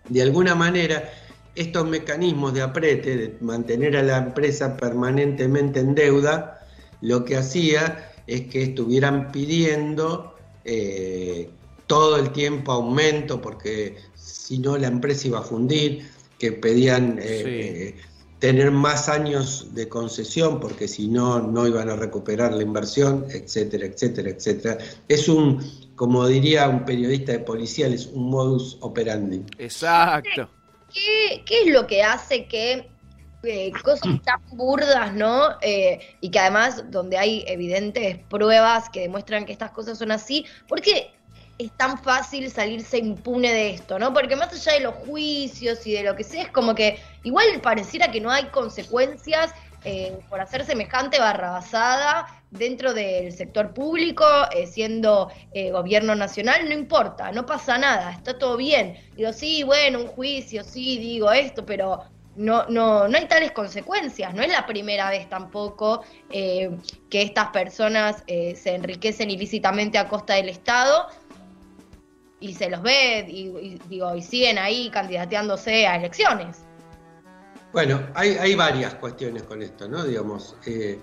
de 0.09 0.23
alguna 0.23 0.55
manera, 0.55 1.11
estos 1.57 1.89
mecanismos 1.89 2.55
de 2.55 2.63
aprete, 2.63 3.17
de 3.17 3.37
mantener 3.41 3.97
a 3.97 4.05
la 4.05 4.19
empresa 4.19 4.77
permanentemente 4.77 5.81
en 5.81 5.97
deuda, 5.97 6.65
lo 7.01 7.25
que 7.25 7.37
hacía 7.37 8.13
es 8.29 8.43
que 8.43 8.63
estuvieran 8.63 9.33
pidiendo 9.33 10.37
eh, 10.65 11.51
todo 11.89 12.17
el 12.17 12.31
tiempo 12.31 12.71
aumento, 12.71 13.43
porque 13.43 13.97
si 14.15 14.59
no 14.59 14.79
la 14.79 14.87
empresa 14.87 15.27
iba 15.27 15.41
a 15.41 15.43
fundir, 15.43 16.09
que 16.39 16.53
pedían 16.53 17.19
eh, 17.21 17.97
tener 18.41 18.71
más 18.71 19.09
años 19.09 19.75
de 19.75 19.89
concesión, 19.89 20.59
porque 20.59 20.89
si 20.89 21.09
no, 21.09 21.41
no 21.41 21.67
iban 21.67 21.91
a 21.91 21.97
recuperar 21.97 22.53
la 22.55 22.63
inversión, 22.63 23.27
etcétera, 23.29 23.87
etcétera, 23.87 24.31
etcétera. 24.31 24.79
Es 25.09 25.29
un, 25.29 25.63
como 25.95 26.27
diría 26.27 26.69
un 26.69 26.85
periodista 26.85 27.33
de 27.33 27.41
policial, 27.41 27.93
es 27.93 28.07
un 28.07 28.31
modus 28.31 28.79
operandi. 28.81 29.45
Exacto. 29.59 30.49
¿Qué, 30.93 31.45
qué 31.45 31.63
es 31.63 31.73
lo 31.73 31.87
que 31.87 32.03
hace 32.03 32.47
que 32.47 32.89
eh, 33.43 33.73
cosas 33.85 34.21
tan 34.23 34.41
burdas, 34.53 35.15
¿no? 35.15 35.51
Eh, 35.61 36.01
y 36.23 36.31
que 36.31 36.39
además 36.39 36.85
donde 36.91 37.19
hay 37.19 37.45
evidentes 37.47 38.19
pruebas 38.29 38.89
que 38.89 39.01
demuestran 39.01 39.45
que 39.45 39.53
estas 39.53 39.71
cosas 39.71 39.99
son 39.99 40.13
así, 40.13 40.47
¿por 40.67 40.81
qué 40.81 41.13
es 41.65 41.73
tan 41.77 41.99
fácil 41.99 42.51
salirse 42.51 42.99
impune 42.99 43.53
de 43.53 43.71
esto, 43.71 43.99
¿no? 43.99 44.13
Porque 44.13 44.37
más 44.37 44.53
allá 44.53 44.73
de 44.79 44.81
los 44.81 44.95
juicios 45.07 45.87
y 45.87 45.93
de 45.93 46.03
lo 46.03 46.17
que 46.17 46.25
sea, 46.25 46.45
es 46.45 46.51
como 46.51 46.75
que 46.75 46.99
igual 47.23 47.47
pareciera 47.63 48.11
que 48.11 48.21
no 48.21 48.31
hay 48.31 48.45
consecuencias 48.47 49.53
eh, 49.85 50.19
por 50.29 50.41
hacer 50.41 50.65
semejante 50.65 51.19
barrabasada 51.19 52.27
dentro 52.51 52.93
del 52.93 53.33
sector 53.33 53.73
público, 53.73 54.25
siendo 54.71 55.31
gobierno 55.73 56.17
nacional, 56.17 56.69
no 56.69 56.75
importa, 56.75 57.31
no 57.31 57.47
pasa 57.47 57.79
nada, 57.79 58.11
está 58.11 58.39
todo 58.39 58.57
bien. 58.57 58.97
Digo, 59.17 59.33
sí, 59.33 59.63
bueno, 59.63 60.01
un 60.01 60.07
juicio, 60.09 60.65
sí, 60.65 60.99
digo 60.99 61.31
esto, 61.31 61.65
pero 61.65 62.05
no, 62.37 62.67
no, 62.69 63.09
no 63.09 63.19
hay 63.19 63.27
tales 63.27 63.53
consecuencias. 63.53 64.35
No 64.35 64.43
es 64.43 64.51
la 64.51 64.67
primera 64.67 65.11
vez 65.11 65.29
tampoco 65.29 66.03
eh, 66.31 66.71
que 67.11 67.23
estas 67.23 67.49
personas 67.49 68.23
eh, 68.27 68.55
se 68.57 68.75
enriquecen 68.75 69.31
ilícitamente 69.31 69.99
a 69.99 70.09
costa 70.09 70.35
del 70.35 70.49
Estado 70.49 71.07
y 72.41 72.55
se 72.55 72.71
los 72.71 72.83
ve 72.83 73.27
y, 73.29 73.79
digo, 73.89 74.15
y 74.15 74.23
siguen 74.23 74.59
ahí 74.59 74.91
candidateándose 74.91 75.87
a 75.87 75.97
elecciones. 75.97 76.59
Bueno, 77.73 78.03
hay, 78.15 78.31
hay 78.31 78.55
varias 78.55 78.95
cuestiones 78.95 79.45
con 79.45 79.63
esto, 79.63 79.89
¿no? 79.89 80.05
Digamos, 80.05 80.57
eh, 80.67 80.99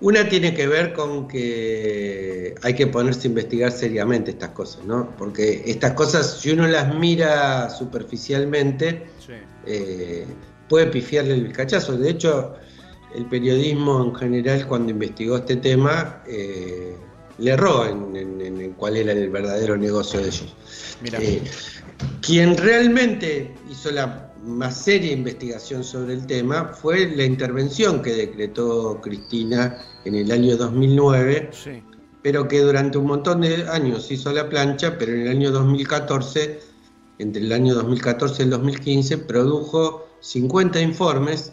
una 0.00 0.28
tiene 0.28 0.52
que 0.54 0.66
ver 0.66 0.92
con 0.92 1.28
que 1.28 2.54
hay 2.62 2.74
que 2.74 2.86
ponerse 2.86 3.28
a 3.28 3.30
investigar 3.30 3.72
seriamente 3.72 4.32
estas 4.32 4.50
cosas, 4.50 4.84
¿no? 4.84 5.14
Porque 5.16 5.62
estas 5.64 5.92
cosas, 5.92 6.40
si 6.40 6.50
uno 6.50 6.66
las 6.66 6.94
mira 6.94 7.70
superficialmente, 7.70 9.06
sí 9.18 9.34
puede 10.70 10.86
pifiarle 10.86 11.34
el 11.34 11.52
cachazo. 11.52 11.98
De 11.98 12.08
hecho, 12.08 12.54
el 13.14 13.26
periodismo 13.26 14.02
en 14.04 14.14
general, 14.14 14.66
cuando 14.66 14.92
investigó 14.92 15.36
este 15.36 15.56
tema, 15.56 16.22
eh, 16.26 16.94
le 17.38 17.50
erró 17.50 17.84
en, 17.86 18.72
cuál 18.78 18.96
era 18.96 19.12
el 19.12 19.28
verdadero 19.28 19.76
negocio 19.76 20.20
de 20.20 20.28
ellos. 20.28 20.56
Eh, 21.04 21.42
quien 22.20 22.56
realmente 22.56 23.54
hizo 23.70 23.90
la 23.90 24.32
más 24.44 24.84
seria 24.84 25.12
investigación 25.12 25.84
sobre 25.84 26.14
el 26.14 26.26
tema 26.26 26.72
fue 26.74 27.14
la 27.14 27.24
intervención 27.24 28.02
que 28.02 28.12
decretó 28.12 29.00
Cristina 29.00 29.78
en 30.04 30.14
el 30.14 30.30
año 30.30 30.56
2009, 30.56 31.50
pero 32.22 32.48
que 32.48 32.60
durante 32.60 32.98
un 32.98 33.06
montón 33.06 33.42
de 33.42 33.68
años 33.68 34.10
hizo 34.10 34.32
la 34.32 34.48
plancha, 34.48 34.96
pero 34.98 35.12
en 35.12 35.22
el 35.22 35.28
año 35.28 35.50
2014, 35.50 36.60
entre 37.18 37.42
el 37.42 37.52
año 37.52 37.74
2014 37.74 38.42
y 38.42 38.44
el 38.44 38.50
2015, 38.50 39.18
produjo 39.18 40.08
50 40.20 40.80
informes 40.80 41.52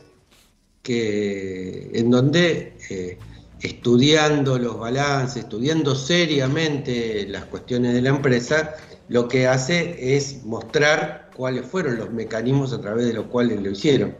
que, 0.81 1.89
en 1.93 2.09
donde 2.09 2.77
eh, 2.89 3.17
estudiando 3.61 4.57
los 4.59 4.79
balances, 4.79 5.43
estudiando 5.43 5.95
seriamente 5.95 7.25
las 7.27 7.45
cuestiones 7.45 7.93
de 7.93 8.01
la 8.01 8.09
empresa, 8.09 8.75
lo 9.09 9.27
que 9.27 9.47
hace 9.47 10.15
es 10.15 10.43
mostrar 10.43 11.29
cuáles 11.35 11.65
fueron 11.65 11.97
los 11.97 12.11
mecanismos 12.11 12.73
a 12.73 12.81
través 12.81 13.05
de 13.05 13.13
los 13.13 13.27
cuales 13.27 13.61
lo 13.61 13.71
hicieron. 13.71 14.15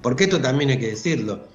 Porque 0.00 0.24
esto 0.24 0.40
también 0.40 0.70
hay 0.70 0.78
que 0.78 0.90
decirlo, 0.90 1.46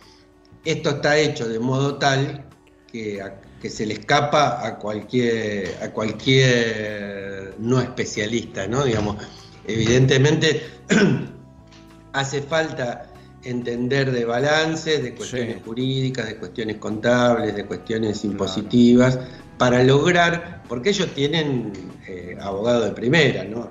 esto 0.63 0.89
está 0.91 1.17
hecho 1.17 1.47
de 1.47 1.59
modo 1.59 1.97
tal 1.97 2.45
que, 2.91 3.21
que 3.61 3.69
se 3.69 3.85
le 3.85 3.95
escapa 3.95 4.65
a 4.65 4.77
cualquier, 4.77 5.77
a 5.81 5.91
cualquier 5.91 7.55
no 7.59 7.81
especialista, 7.81 8.67
¿no? 8.67 8.85
Digamos, 8.85 9.17
evidentemente 9.65 10.65
hace 12.13 12.41
falta 12.41 13.06
entender 13.49 14.11
de 14.11 14.25
balances, 14.25 15.01
de 15.01 15.15
cuestiones 15.15 15.57
jurídicas, 15.63 16.27
de 16.27 16.37
cuestiones 16.37 16.77
contables, 16.77 17.55
de 17.55 17.65
cuestiones 17.65 18.23
impositivas, 18.23 19.19
para 19.57 19.83
lograr, 19.83 20.63
porque 20.67 20.89
ellos 20.89 21.07
tienen 21.15 21.73
eh, 22.07 22.37
abogados 22.39 22.85
de 22.85 22.91
primera, 22.91 23.43
¿no? 23.43 23.69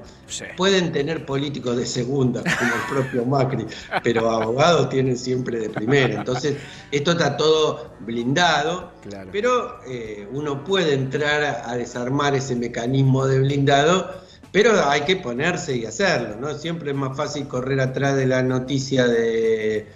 Pueden 0.57 0.91
tener 0.91 1.25
políticos 1.25 1.77
de 1.77 1.87
segunda, 1.87 2.43
como 2.43 2.75
el 2.75 3.03
propio 3.03 3.25
Macri, 3.25 3.67
pero 4.03 4.31
abogados 4.31 4.89
tienen 4.89 5.17
siempre 5.17 5.61
de 5.61 5.71
primera. 5.71 6.15
Entonces, 6.17 6.57
esto 6.91 7.13
está 7.13 7.37
todo 7.37 7.93
blindado, 8.01 8.93
pero 9.31 9.79
eh, 9.87 10.27
uno 10.33 10.65
puede 10.65 10.95
entrar 10.95 11.63
a 11.65 11.77
desarmar 11.77 12.35
ese 12.35 12.57
mecanismo 12.57 13.27
de 13.27 13.39
blindado 13.39 14.26
pero 14.57 14.89
hay 14.89 15.03
que 15.03 15.17
ponerse 15.17 15.77
y 15.77 15.85
hacerlo, 15.85 16.37
¿no? 16.41 16.57
Siempre 16.57 16.93
es 16.93 16.97
más 16.97 17.15
fácil 17.15 17.47
correr 17.47 17.79
atrás 17.79 18.17
de 18.17 18.25
la 18.25 18.43
noticia 18.43 19.07
de, 19.07 19.87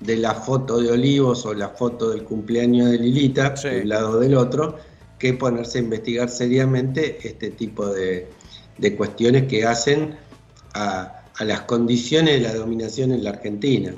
la 0.00 0.34
foto 0.34 0.78
de 0.78 0.90
Olivos 0.90 1.46
o 1.46 1.54
la 1.54 1.70
foto 1.70 2.10
del 2.10 2.24
cumpleaños 2.24 2.90
de 2.90 2.98
Lilita, 2.98 3.54
de 3.54 3.80
un 3.80 3.88
lado 3.88 4.10
o 4.10 4.16
del 4.18 4.34
otro, 4.34 4.76
que 5.18 5.32
ponerse 5.32 5.78
a 5.78 5.80
investigar 5.80 6.28
seriamente 6.28 7.26
este 7.26 7.48
tipo 7.48 7.86
de, 7.86 8.28
cuestiones 8.94 9.46
que 9.46 9.64
hacen 9.64 10.14
a, 10.74 11.22
las 11.40 11.62
condiciones 11.62 12.42
de 12.42 12.46
la 12.46 12.54
dominación 12.54 13.12
en 13.12 13.24
la 13.24 13.30
Argentina. 13.30 13.94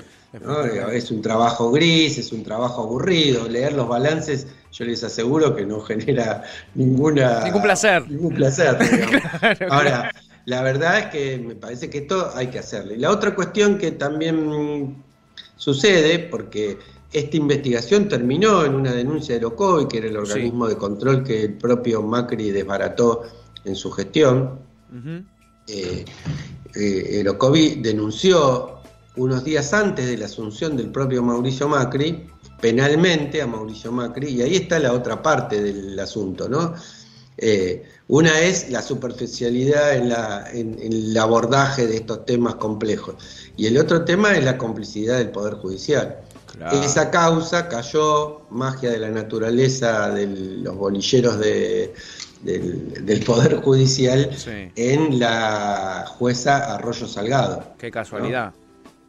Es 0.93 1.11
un 1.11 1.21
trabajo 1.21 1.69
gris, 1.69 2.17
es 2.17 2.31
un 2.31 2.43
trabajo 2.43 2.83
aburrido, 2.83 3.49
leer 3.49 3.73
los 3.73 3.89
balances 3.89 4.47
yo 4.73 4.85
les 4.85 5.03
aseguro 5.03 5.55
que 5.55 5.65
no 5.65 5.79
genera 5.81 6.43
ninguna... 6.73 7.43
Ningún 7.43 7.61
placer. 7.61 8.09
Ningún 8.09 8.33
placer. 8.33 8.75
Ahora, 9.69 10.11
la 10.45 10.63
verdad 10.63 10.99
es 10.99 11.05
que 11.07 11.37
me 11.37 11.55
parece 11.55 11.89
que 11.91 11.99
esto 11.99 12.31
hay 12.35 12.47
que 12.47 12.59
hacerlo. 12.59 12.93
Y 12.93 12.97
la 12.97 13.11
otra 13.11 13.35
cuestión 13.35 13.77
que 13.77 13.91
también 13.91 15.03
sucede, 15.55 16.17
porque 16.19 16.79
esta 17.11 17.37
investigación 17.37 18.09
terminó 18.09 18.65
en 18.65 18.73
una 18.73 18.91
denuncia 18.91 19.37
de 19.37 19.45
OCOI, 19.45 19.87
que 19.87 19.99
era 19.99 20.07
el 20.07 20.17
organismo 20.17 20.67
de 20.67 20.75
control 20.75 21.23
que 21.23 21.43
el 21.43 21.53
propio 21.53 22.01
Macri 22.01 22.49
desbarató 22.49 23.23
en 23.63 23.75
su 23.75 23.91
gestión, 23.91 24.59
eh, 25.67 26.03
eh 26.75 27.77
denunció 27.77 28.79
unos 29.15 29.43
días 29.43 29.71
antes 29.75 30.07
de 30.07 30.17
la 30.17 30.25
asunción 30.25 30.75
del 30.75 30.89
propio 30.89 31.21
Mauricio 31.21 31.69
Macri, 31.69 32.27
penalmente 32.59 33.41
a 33.41 33.47
Mauricio 33.47 33.91
Macri, 33.91 34.29
y 34.29 34.41
ahí 34.41 34.55
está 34.55 34.79
la 34.79 34.93
otra 34.93 35.21
parte 35.21 35.61
del 35.61 35.99
asunto, 35.99 36.47
¿no? 36.47 36.73
Eh, 37.37 37.83
una 38.07 38.39
es 38.39 38.69
la 38.69 38.81
superficialidad 38.81 39.95
en, 39.95 40.09
la, 40.09 40.49
en, 40.51 40.77
el 40.79 41.17
abordaje 41.17 41.87
de 41.87 41.97
estos 41.97 42.25
temas 42.25 42.55
complejos, 42.55 43.15
y 43.57 43.65
el 43.65 43.77
otro 43.77 44.05
tema 44.05 44.33
es 44.35 44.43
la 44.43 44.57
complicidad 44.57 45.17
del 45.17 45.29
Poder 45.29 45.55
Judicial. 45.55 46.19
Esa 46.71 47.09
causa 47.09 47.67
cayó, 47.67 48.41
magia 48.51 48.91
de 48.91 48.99
la 48.99 49.09
naturaleza 49.09 50.11
de 50.11 50.27
los 50.27 50.75
bolilleros 50.75 51.39
de, 51.39 51.93
del, 52.43 53.23
Poder 53.25 53.57
Judicial, 53.57 54.29
en 54.75 55.19
la 55.19 56.05
jueza 56.07 56.75
Arroyo 56.75 57.07
Salgado. 57.07 57.73
Qué 57.77 57.89
casualidad. 57.89 58.53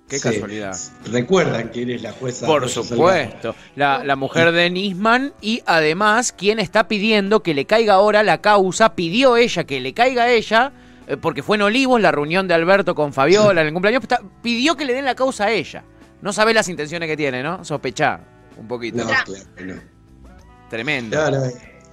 Qué 0.08 0.20
casualidad. 0.20 0.76
¿Recuerdan 1.06 1.68
quién 1.68 1.90
es 1.90 2.02
la 2.02 2.12
jueza? 2.12 2.46
Por 2.46 2.68
supuesto. 2.68 3.54
La, 3.74 4.16
mujer 4.16 4.52
de 4.52 4.68
Nisman 4.70 5.32
y 5.40 5.62
además 5.66 6.32
quien 6.32 6.58
está 6.58 6.88
pidiendo 6.88 7.42
que 7.42 7.54
le 7.54 7.64
caiga 7.64 7.94
ahora 7.94 8.22
la 8.22 8.40
causa, 8.40 8.94
pidió 8.94 9.36
ella 9.36 9.64
que 9.64 9.80
le 9.80 9.94
caiga 9.94 10.24
a 10.24 10.30
ella, 10.30 10.72
eh, 11.06 11.16
porque 11.16 11.42
fue 11.42 11.56
en 11.56 11.62
Olivos 11.62 12.00
la 12.00 12.12
reunión 12.12 12.46
de 12.46 12.54
Alberto 12.54 12.94
con 12.94 13.12
Fabiola 13.12 13.62
en 13.62 13.68
el 13.68 13.72
cumpleaños, 13.72 14.02
pidió 14.42 14.76
que 14.76 14.84
le 14.84 14.92
den 14.92 15.06
la 15.06 15.14
causa 15.14 15.46
a 15.46 15.50
ella. 15.50 15.84
No 16.20 16.32
sabe 16.32 16.52
las 16.52 16.68
intenciones 16.68 17.08
que 17.08 17.16
tiene, 17.16 17.42
¿no? 17.42 17.64
Sospechá 17.64 18.20
un 18.56 18.68
poquito. 18.68 18.98
No, 18.98 19.04
claro, 19.04 19.24
no. 19.64 19.74
Tremendo. 20.68 21.16
Claro, 21.16 21.42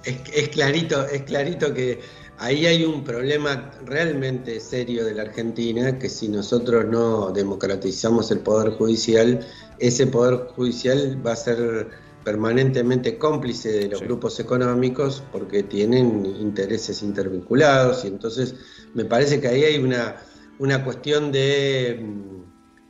es 0.04 0.48
clarito, 0.50 1.06
es 1.06 1.22
clarito 1.22 1.72
que 1.72 2.00
Ahí 2.42 2.66
hay 2.66 2.84
un 2.84 3.04
problema 3.04 3.70
realmente 3.86 4.58
serio 4.58 5.04
de 5.04 5.14
la 5.14 5.22
Argentina, 5.22 5.96
que 5.96 6.08
si 6.08 6.26
nosotros 6.26 6.84
no 6.86 7.30
democratizamos 7.30 8.32
el 8.32 8.40
Poder 8.40 8.72
Judicial, 8.72 9.46
ese 9.78 10.08
Poder 10.08 10.48
Judicial 10.56 11.24
va 11.24 11.34
a 11.34 11.36
ser 11.36 11.90
permanentemente 12.24 13.16
cómplice 13.16 13.70
de 13.70 13.88
los 13.90 14.00
grupos 14.00 14.40
económicos 14.40 15.22
porque 15.30 15.62
tienen 15.62 16.26
intereses 16.26 17.04
intervinculados. 17.04 18.04
Y 18.04 18.08
entonces 18.08 18.56
me 18.92 19.04
parece 19.04 19.40
que 19.40 19.46
ahí 19.46 19.62
hay 19.62 19.78
una, 19.78 20.16
una 20.58 20.82
cuestión 20.82 21.30
de 21.30 22.04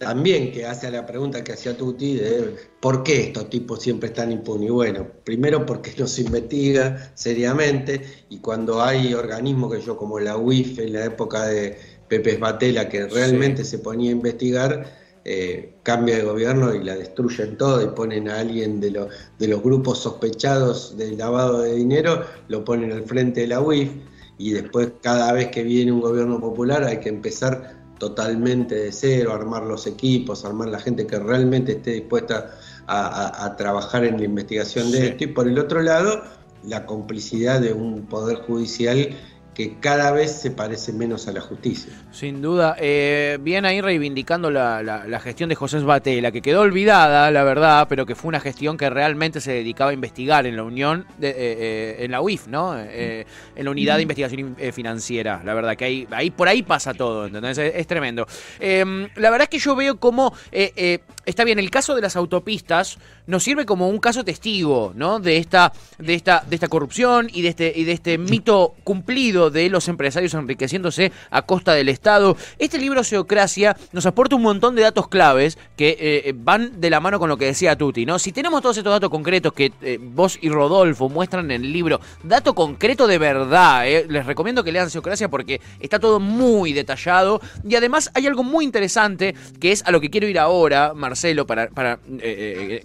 también 0.03 0.51
que 0.51 0.67
hace 0.67 0.89
a 0.89 0.91
la 0.91 1.07
pregunta 1.07 1.45
que 1.45 1.53
hacía 1.53 1.77
Tuti 1.77 2.17
de 2.17 2.57
por 2.81 3.05
qué 3.05 3.29
estos 3.29 3.49
tipos 3.49 3.81
siempre 3.81 4.09
están 4.09 4.33
impunes. 4.33 4.69
Y 4.69 4.73
bueno, 4.73 5.07
primero 5.23 5.65
porque 5.65 5.93
no 5.99 6.09
se 6.09 6.23
investiga 6.23 7.13
seriamente 7.15 8.03
y 8.29 8.39
cuando 8.39 8.83
hay 8.83 9.15
organismos 9.15 9.73
que 9.73 9.81
yo 9.81 9.97
como 9.97 10.19
la 10.19 10.37
UIF 10.37 10.81
en 10.81 10.95
la 10.95 11.05
época 11.05 11.47
de 11.47 11.79
Pepe 12.09 12.37
Batela 12.37 12.89
que 12.89 13.07
realmente 13.07 13.65
se 13.65 13.79
ponía 13.79 14.11
a 14.11 14.15
investigar, 14.15 15.03
eh, 15.25 15.77
cambia 15.85 16.17
de 16.17 16.25
gobierno 16.25 16.75
y 16.75 16.83
la 16.83 16.97
destruyen 16.97 17.57
todo 17.57 17.81
y 17.81 17.87
ponen 17.95 18.29
a 18.29 18.41
alguien 18.41 18.81
de, 18.81 19.07
de 19.39 19.49
los 19.49 19.63
grupos 19.63 20.01
sospechados 20.01 20.97
del 20.97 21.17
lavado 21.17 21.63
de 21.63 21.75
dinero, 21.75 22.25
lo 22.49 22.65
ponen 22.65 22.91
al 22.91 23.05
frente 23.05 23.43
de 23.43 23.47
la 23.47 23.61
UIF 23.61 23.93
y 24.37 24.51
después 24.51 24.91
cada 25.01 25.33
vez 25.33 25.47
que 25.53 25.63
viene 25.63 25.93
un 25.93 26.01
gobierno 26.01 26.41
popular 26.41 26.83
hay 26.83 26.99
que 26.99 27.09
empezar 27.09 27.82
totalmente 28.03 28.75
de 28.75 28.91
cero, 28.91 29.33
armar 29.33 29.63
los 29.63 29.87
equipos, 29.87 30.45
armar 30.45 30.67
la 30.67 30.81
gente 30.81 31.07
que 31.07 31.21
realmente 31.21 31.71
esté 31.71 31.93
dispuesta 31.93 32.51
a, 32.89 33.55
trabajar 33.57 34.05
en 34.05 34.17
la 34.19 34.25
investigación 34.25 34.91
de 34.91 35.11
esto. 35.11 35.23
Y 35.23 35.27
por 35.29 35.47
el 35.47 35.57
otro 35.57 35.81
lado, 35.83 36.21
la 36.65 36.85
complicidad 36.85 37.61
de 37.61 37.73
un 37.73 38.07
poder 38.07 38.39
judicial 38.39 39.11
que 39.55 39.75
cada 39.81 40.13
vez 40.13 40.33
se 40.33 40.51
parece 40.51 40.93
menos 40.93 41.29
a 41.29 41.33
la 41.33 41.41
justicia. 41.41 41.93
Sin 42.11 42.41
duda. 42.41 42.75
Eh, 42.79 43.39
ahí 43.65 43.81
reivindicando 43.81 44.51
la, 44.51 45.21
gestión 45.23 45.49
de 45.49 45.55
José 45.55 45.79
Batela, 45.81 46.33
que 46.33 46.41
quedó 46.41 46.63
olvidada, 46.63 47.31
la 47.31 47.45
verdad, 47.45 47.87
pero 47.89 48.07
que 48.07 48.15
fue 48.15 48.31
una 48.31 48.41
gestión 48.41 48.77
que 48.77 48.89
realmente 48.89 49.41
se 49.41 49.53
dedicaba 49.53 49.91
a 49.91 49.95
investigar 49.95 50.47
en 50.47 50.57
la 50.57 50.63
Unión, 50.63 51.07
de, 51.19 51.29
eh, 51.29 51.35
eh, 51.37 51.97
en 52.01 52.11
la 52.11 52.23
UIF, 52.23 52.47
¿no? 52.47 52.79
en 52.79 53.27
la 53.57 53.71
Unidad 53.71 53.97
de 53.97 54.03
Investigación 54.03 54.57
Financiera. 54.73 55.43
La 55.45 55.55
verdad 55.55 55.77
que 55.77 55.85
ahí, 55.85 56.09
ahí 56.11 56.31
por 56.31 56.49
ahí 56.49 56.63
pasa 56.63 56.95
todo, 56.95 57.27
¿entendés? 57.27 57.59
Es, 57.59 57.87
tremendo. 57.87 58.27
Em, 58.59 59.09
la 59.17 59.31
verdad 59.31 59.43
es 59.43 59.49
que 59.49 59.59
yo 59.59 59.77
veo 59.77 59.99
como, 59.99 60.35
está 60.51 61.45
bien, 61.45 61.59
el 61.59 61.71
caso 61.71 61.95
de 61.95 62.01
las 62.01 62.17
autopistas 62.17 62.99
nos 63.27 63.45
sirve 63.45 63.67
como 63.67 63.89
un 63.89 63.99
caso 63.99 64.25
testigo, 64.25 64.93
¿no? 64.95 65.21
De 65.21 65.37
esta, 65.37 65.73
de 65.99 66.15
esta, 66.15 66.45
de 66.49 66.55
esta 66.55 66.69
corrupción 66.69 67.29
y 67.33 67.43
de 67.43 67.49
este, 67.49 67.73
y 67.75 67.85
de 67.85 67.93
este 67.93 68.19
mito 68.19 68.75
cumplido 68.85 69.51
de 69.51 69.69
los 69.69 69.89
empresarios 69.89 70.35
enriqueciéndose 70.35 71.13
a 71.31 71.43
costa 71.43 71.75
del 71.75 71.89
Estado. 71.89 72.37
Este 72.59 72.79
libro 72.79 73.05
Seocracia 73.05 73.77
nos 73.93 74.07
aporta 74.07 74.37
un 74.37 74.43
montón 74.43 74.75
de 74.75 74.83
datos 74.83 75.09
claves 75.09 75.59
que 75.77 75.91
eh, 75.91 75.97
eh, 76.01 76.35
van 76.37 76.81
de 76.81 76.91
la 76.91 77.01
mano 77.01 77.19
con 77.19 77.29
lo 77.29 77.37
que 77.37 77.47
decía 77.47 77.77
Tuti, 77.77 78.07
¿no? 78.07 78.19
Si 78.19 78.33
tenemos 78.33 78.63
todos 78.63 78.77
estos 78.77 78.93
datos 78.93 79.11
concretos 79.11 79.53
que 79.53 79.73
eh, 79.83 79.99
vos 80.01 80.39
y 80.41 80.49
Rodolfo 80.49 81.09
muestran 81.09 81.51
en 81.51 81.63
el 81.63 81.73
libro, 81.73 82.01
dato 82.23 82.55
concreto 82.55 83.07
de 83.07 83.19
verdad, 83.19 83.85
les 84.09 84.27
recomiendo 84.27 84.65
que 84.65 84.73
lean 84.73 84.91
Seocracia 84.91 85.29
porque 85.29 85.61
está 85.81 85.99
todo 85.99 86.21
muy 86.21 86.73
detallado 86.73 87.41
y 87.69 87.75
además 87.77 88.11
hay 88.15 88.27
algo 88.27 88.43
muy 88.43 88.65
interesante 88.65 89.35
que 89.61 89.73
es 89.73 89.85
a 89.85 89.91
lo 89.91 90.01
que 90.01 90.11
quiero 90.11 90.27
ir 90.27 90.39
ahora, 90.39 90.93
Marcelo, 90.95 91.47
para, 91.47 91.69
para 91.69 91.99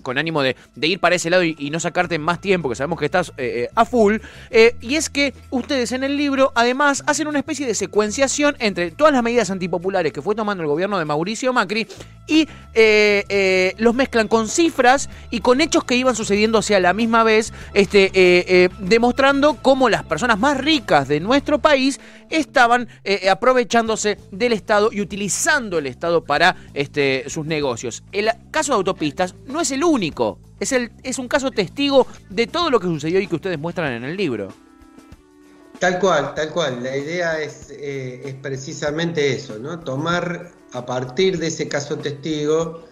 con 0.04 0.18
de, 0.44 0.56
ir 0.82 1.00
para 1.00 1.16
ese 1.16 1.30
lado 1.30 1.44
y, 1.44 1.70
no 1.72 1.80
sacarte 1.80 2.18
más 2.18 2.40
tiempo, 2.40 2.70
que 2.70 2.76
sabemos 2.76 3.00
que 3.00 3.06
estás 3.06 3.34
a 3.76 3.86
full, 3.86 4.18
y 4.82 4.96
es 4.96 5.10
que 5.10 5.34
ustedes 5.50 5.92
en 5.92 6.04
el 6.04 6.18
libro 6.18 6.52
además 6.56 7.04
hacen 7.08 7.28
una 7.28 7.40
especie 7.40 7.68
de 7.68 7.76
secuenciación 7.76 8.56
entre 8.60 8.92
todas 8.92 9.14
las 9.14 9.24
medidas 9.24 9.50
antipopulares 9.50 10.14
que 10.14 10.22
fue 10.22 10.36
tomando 10.36 10.64
el 10.64 10.70
gobierno 10.70 10.98
de 10.98 11.06
Mauricio 11.06 11.54
Macri 11.54 11.88
y 12.28 12.48
eh, 12.74 13.24
eh, 13.30 13.74
los 13.78 13.96
mezclan 13.96 14.28
con 14.28 14.48
cifras 14.50 15.10
y 15.32 15.40
con 15.40 15.62
hechos 15.62 15.84
que 15.84 15.96
iban 15.96 16.16
sucediendo 16.16 16.60
a 16.68 16.80
la 16.80 16.94
misma 16.94 17.24
vez, 17.24 17.54
este, 17.74 18.12
eh, 18.14 18.70
demostrando 18.80 19.58
cómo 19.62 19.90
las 19.90 20.04
personas 20.04 20.38
más 20.38 20.58
ricas 20.58 21.08
de 21.08 21.20
nuestro 21.20 21.60
país 21.60 22.00
estaban 22.30 22.90
aprovechándose 23.32 24.18
del 24.32 24.52
Estado 24.52 24.90
y 24.92 25.00
utilizando 25.02 25.78
el 25.78 25.88
Estado 25.88 26.26
para 26.26 26.56
este, 26.74 27.24
sus 27.28 27.46
negocios. 27.46 28.04
El 28.12 28.30
caso 28.52 28.74
de 28.74 28.78
autopistas 28.78 29.36
no 29.46 29.62
es 29.62 29.72
el 29.72 29.84
único, 29.84 30.17
es, 30.60 30.72
el, 30.72 30.92
es 31.04 31.20
un 31.20 31.28
caso 31.28 31.52
testigo 31.52 32.08
de 32.30 32.48
todo 32.48 32.70
lo 32.70 32.80
que 32.80 32.88
sucedió 32.88 33.20
y 33.20 33.28
que 33.28 33.36
ustedes 33.36 33.60
muestran 33.60 33.94
en 33.94 34.04
el 34.04 34.18
libro. 34.18 34.50
Tal 35.80 36.00
cual, 36.00 36.34
tal 36.34 36.50
cual. 36.50 36.84
La 36.84 36.98
idea 36.98 37.40
es, 37.40 37.70
eh, 37.70 38.22
es 38.26 38.34
precisamente 38.36 39.34
eso, 39.34 39.60
¿no? 39.60 39.80
Tomar 39.80 40.52
a 40.74 40.86
partir 40.86 41.38
de 41.38 41.48
ese 41.48 41.68
caso 41.68 41.98
testigo, 41.98 42.84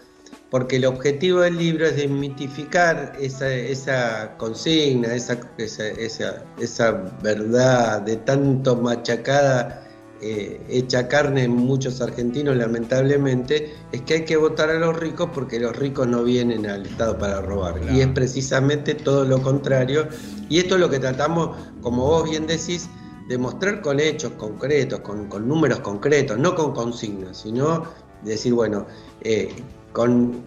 porque 0.51 0.75
el 0.75 0.85
objetivo 0.85 1.41
del 1.41 1.57
libro 1.57 1.87
es 1.87 1.95
desmitificar 1.95 3.13
esa, 3.19 3.51
esa 3.51 4.37
consigna, 4.37 5.13
esa, 5.15 5.39
esa, 5.57 5.87
esa, 5.87 6.43
esa 6.59 6.91
verdad 7.23 8.01
de 8.01 8.17
tanto 8.17 8.75
machacada 8.75 9.84
eh, 10.27 10.59
hecha 10.69 11.07
carne 11.07 11.43
en 11.43 11.51
muchos 11.51 12.01
argentinos, 12.01 12.55
lamentablemente, 12.55 13.75
es 13.91 14.01
que 14.01 14.15
hay 14.15 14.25
que 14.25 14.37
votar 14.37 14.71
a 14.71 14.79
los 14.79 14.97
ricos 14.97 15.29
porque 15.31 15.59
los 15.59 15.75
ricos 15.75 16.07
no 16.07 16.23
vienen 16.23 16.67
al 16.67 16.83
Estado 16.87 17.15
para 17.15 17.41
robar. 17.41 17.79
Y 17.93 18.01
es 18.01 18.07
precisamente 18.07 18.95
todo 18.95 19.23
lo 19.23 19.39
contrario. 19.43 20.07
Y 20.49 20.57
esto 20.57 20.75
es 20.75 20.81
lo 20.81 20.89
que 20.89 20.97
tratamos, 20.97 21.55
como 21.79 22.07
vos 22.07 22.27
bien 22.27 22.47
decís, 22.47 22.89
de 23.29 23.37
mostrar 23.37 23.81
con 23.81 23.99
hechos 23.99 24.31
concretos, 24.31 25.01
con, 25.01 25.29
números 25.47 25.81
concretos, 25.81 26.39
no 26.39 26.55
con 26.55 26.73
consignas, 26.73 27.37
sino 27.37 27.83
decir, 28.23 28.55
bueno, 28.55 28.87
eh, 29.21 29.53
con 29.93 30.43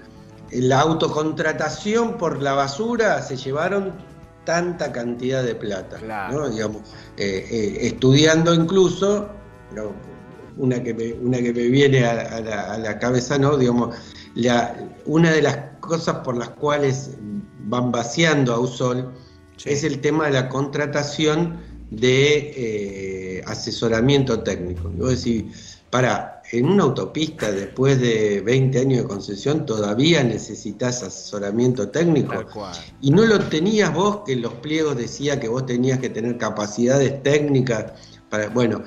la 0.51 0.81
autocontratación 0.81 2.19
por 2.19 2.43
la 2.43 2.55
basura 2.55 3.23
se 3.23 3.37
llevaron 3.37 3.93
tanta 4.45 4.91
cantidad 4.91 5.45
de 5.45 5.55
plata, 5.55 5.99
Digamos, 6.51 6.83
eh, 7.17 7.79
estudiando 7.83 8.53
incluso 8.53 9.38
una, 10.57 10.83
que 10.83 10.95
me, 10.95 11.13
una 11.15 11.39
que 11.39 11.53
me 11.53 11.67
viene 11.69 12.05
a, 12.05 12.41
la, 12.79 12.99
cabeza, 12.99 13.39
¿no? 13.39 13.57
Digamos, 13.57 13.97
una 15.07 15.33
de 15.33 15.43
las 15.43 15.57
cosas 15.81 16.17
por 16.19 16.37
las 16.37 16.51
cuales 16.51 17.11
van 17.65 17.93
vaciando 17.93 18.55
a 18.55 18.61
Usol 18.61 19.13
es 19.65 19.85
el 19.85 20.01
tema 20.01 20.27
de 20.27 20.33
la 20.33 20.49
contratación 20.49 21.59
de 21.91 22.53
eh, 22.57 23.43
asesoramiento 23.47 24.41
técnico. 24.41 24.93
Yo 24.97 25.09
decir, 25.09 25.51
para, 25.91 26.43
en 26.53 26.67
una 26.67 26.85
autopista 26.85 27.51
después 27.51 28.01
de 28.01 28.41
20 28.43 28.79
años 28.79 29.03
de 29.03 29.09
concesión 29.09 29.67
todavía 29.67 30.23
necesitas 30.23 31.03
asesoramiento 31.03 31.89
técnico. 31.89 32.47
Y 33.01 33.11
no 33.11 33.25
lo 33.25 33.39
tenías 33.49 33.93
vos, 33.95 34.21
que 34.27 34.37
los 34.37 34.53
pliegos 34.55 34.97
decía 34.97 35.41
que 35.41 35.49
vos 35.49 35.67
tenías 35.67 35.99
que 35.99 36.11
tener 36.11 36.37
capacidades 36.37 37.23
técnicas 37.23 37.93
para, 38.29 38.49
bueno, 38.49 38.83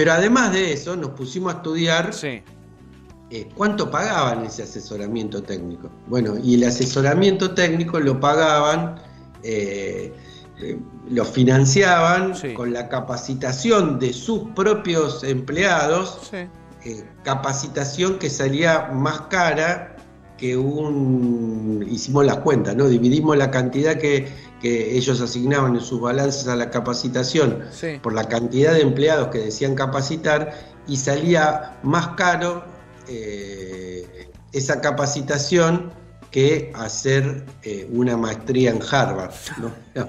pero 0.00 0.14
además 0.14 0.50
de 0.54 0.72
eso, 0.72 0.96
nos 0.96 1.10
pusimos 1.10 1.52
a 1.52 1.56
estudiar 1.58 2.10
eh, 2.22 3.48
cuánto 3.54 3.90
pagaban 3.90 4.46
ese 4.46 4.62
asesoramiento 4.62 5.42
técnico. 5.42 5.90
Bueno, 6.06 6.38
y 6.42 6.54
el 6.54 6.64
asesoramiento 6.64 7.52
técnico 7.52 8.00
lo 8.00 8.18
pagaban 8.18 8.94
eh, 9.42 10.10
eh, 10.58 10.78
lo 11.10 11.26
financiaban 11.26 12.32
con 12.54 12.72
la 12.72 12.88
capacitación 12.88 13.98
de 13.98 14.14
sus 14.14 14.48
propios 14.56 15.22
empleados, 15.22 16.30
capacitación 17.22 18.18
que 18.18 18.30
salía 18.30 18.88
más 18.94 19.20
cara 19.28 19.96
que 20.38 20.56
un, 20.56 21.86
hicimos 21.90 22.24
las 22.24 22.38
cuentas, 22.38 22.74
¿no? 22.74 22.88
Dividimos 22.88 23.36
la 23.36 23.50
cantidad 23.50 23.98
que, 23.98 24.32
ellos 24.62 25.20
asignaban 25.20 25.74
en 25.74 25.80
sus 25.80 26.00
balances 26.00 26.46
a 26.48 26.56
la 26.56 26.70
capacitación 26.70 27.64
por 28.02 28.12
la 28.12 28.28
cantidad 28.28 28.74
de 28.74 28.82
empleados 28.82 29.28
que 29.28 29.38
decían 29.38 29.74
capacitar 29.74 30.52
y 30.86 30.96
salía 30.96 31.78
más 31.82 32.08
caro 32.08 32.64
eh, 33.08 34.28
esa 34.52 34.80
capacitación 34.80 35.92
que 36.30 36.72
hacer 36.74 37.44
eh, 37.62 37.88
una 37.90 38.16
maestría 38.16 38.70
en 38.70 38.80
Harvard. 38.82 39.32
¿no? 39.58 39.72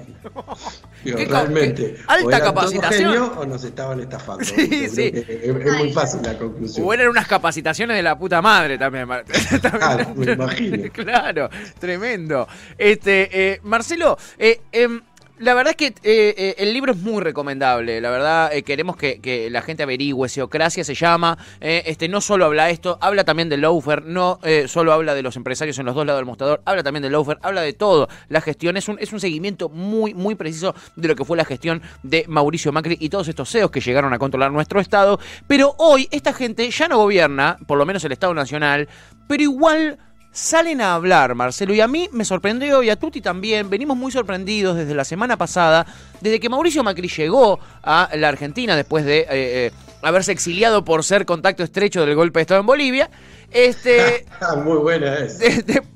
realmente. 1.04 1.96
alta 2.06 2.40
capacitación. 2.40 3.32
o 3.36 3.44
nos 3.44 3.64
estaban 3.64 4.00
estafando. 4.00 4.44
Sí, 4.52 4.88
sí. 4.88 5.12
Es, 5.14 5.54
muy 5.78 5.92
fácil 5.92 6.20
la 6.22 6.36
conclusión. 6.36 6.86
O 6.86 6.92
eran 6.92 7.08
unas 7.08 7.26
capacitaciones 7.26 7.96
de 7.96 8.02
la 8.02 8.18
puta 8.18 8.40
madre 8.42 8.78
también. 8.78 9.10
Ah, 9.10 10.06
me 10.14 10.32
imagino. 10.32 10.92
claro, 10.92 11.48
tremendo. 11.78 12.46
Este, 12.78 13.28
eh, 13.32 13.60
Marcelo, 13.62 14.16
eh, 14.38 14.60
em, 14.70 15.00
la 15.42 15.54
verdad 15.54 15.72
es 15.72 15.76
que 15.76 15.86
eh, 15.86 16.34
eh, 16.36 16.54
el 16.58 16.72
libro 16.72 16.92
es 16.92 16.98
muy 16.98 17.20
recomendable. 17.20 18.00
La 18.00 18.10
verdad, 18.10 18.54
eh, 18.54 18.62
queremos 18.62 18.96
que, 18.96 19.48
la 19.50 19.60
gente 19.60 19.82
averigüe. 19.82 20.28
Seocracia 20.28 20.84
se 20.84 20.94
llama. 20.94 21.36
este 21.60 22.08
No 22.08 22.20
solo 22.20 22.44
habla 22.44 22.70
esto, 22.70 22.96
habla 23.00 23.24
también 23.24 23.48
del 23.48 23.62
loafer. 23.62 24.04
No 24.04 24.38
solo 24.66 24.92
habla 24.92 25.14
de 25.14 25.22
los 25.22 25.36
empresarios 25.36 25.78
en 25.78 25.86
los 25.86 25.94
dos 25.94 26.06
lados 26.06 26.20
del 26.20 26.26
mostrador, 26.26 26.62
habla 26.64 26.82
también 26.82 27.02
del 27.02 27.12
loafer, 27.12 27.38
habla 27.42 27.62
de 27.62 27.72
todo. 27.72 28.08
La 28.28 28.40
gestión 28.40 28.76
es 28.76 28.88
un, 28.88 28.98
es 29.00 29.12
un 29.12 29.18
seguimiento 29.18 29.68
muy, 29.68 30.14
muy 30.14 30.36
preciso 30.36 30.74
de 30.94 31.08
lo 31.08 31.16
que 31.16 31.24
fue 31.24 31.36
la 31.36 31.44
gestión 31.44 31.82
de 32.04 32.24
Mauricio 32.28 32.72
Macri 32.72 32.96
y 33.00 33.08
todos 33.08 33.26
estos 33.26 33.50
CEOs 33.50 33.70
que 33.70 33.80
llegaron 33.80 34.12
a 34.12 34.18
controlar 34.18 34.52
nuestro 34.52 34.80
Estado. 34.80 35.18
Pero 35.48 35.74
hoy 35.78 36.08
esta 36.12 36.32
gente 36.32 36.70
ya 36.70 36.86
no 36.86 36.98
gobierna, 36.98 37.58
por 37.66 37.78
lo 37.78 37.84
menos 37.84 38.04
el 38.04 38.12
Estado 38.12 38.32
Nacional, 38.34 38.88
pero 39.26 39.42
igual 39.42 39.98
salen 40.32 40.80
a 40.80 40.94
hablar, 40.94 41.34
Marcelo, 41.34 41.74
y 41.74 41.80
a 41.80 41.88
mí 41.88 42.08
me 42.12 42.24
sorprendió, 42.24 42.82
y 42.82 42.90
a 42.90 42.96
Tuti 42.96 43.20
también, 43.20 43.68
venimos 43.68 43.96
muy 43.96 44.10
sorprendidos 44.10 44.76
desde 44.76 44.94
la 44.94 45.04
semana 45.04 45.36
pasada, 45.36 45.86
desde 46.20 46.40
que 46.40 46.48
Mauricio 46.48 46.82
Macri 46.82 47.08
llegó 47.08 47.60
a 47.82 48.08
la 48.14 48.28
Argentina 48.28 48.74
después 48.74 49.04
de 49.04 49.20
eh, 49.20 49.26
eh, 49.30 49.72
haberse 50.00 50.32
exiliado 50.32 50.84
por 50.84 51.04
ser 51.04 51.26
contacto 51.26 51.62
estrecho 51.62 52.04
del 52.06 52.14
golpe 52.14 52.38
de 52.38 52.42
Estado 52.42 52.60
en 52.60 52.66
Bolivia. 52.66 53.10
Este, 53.50 54.26
ah, 54.40 54.56
muy 54.56 54.78
buena 54.78 55.18
es. 55.18 55.38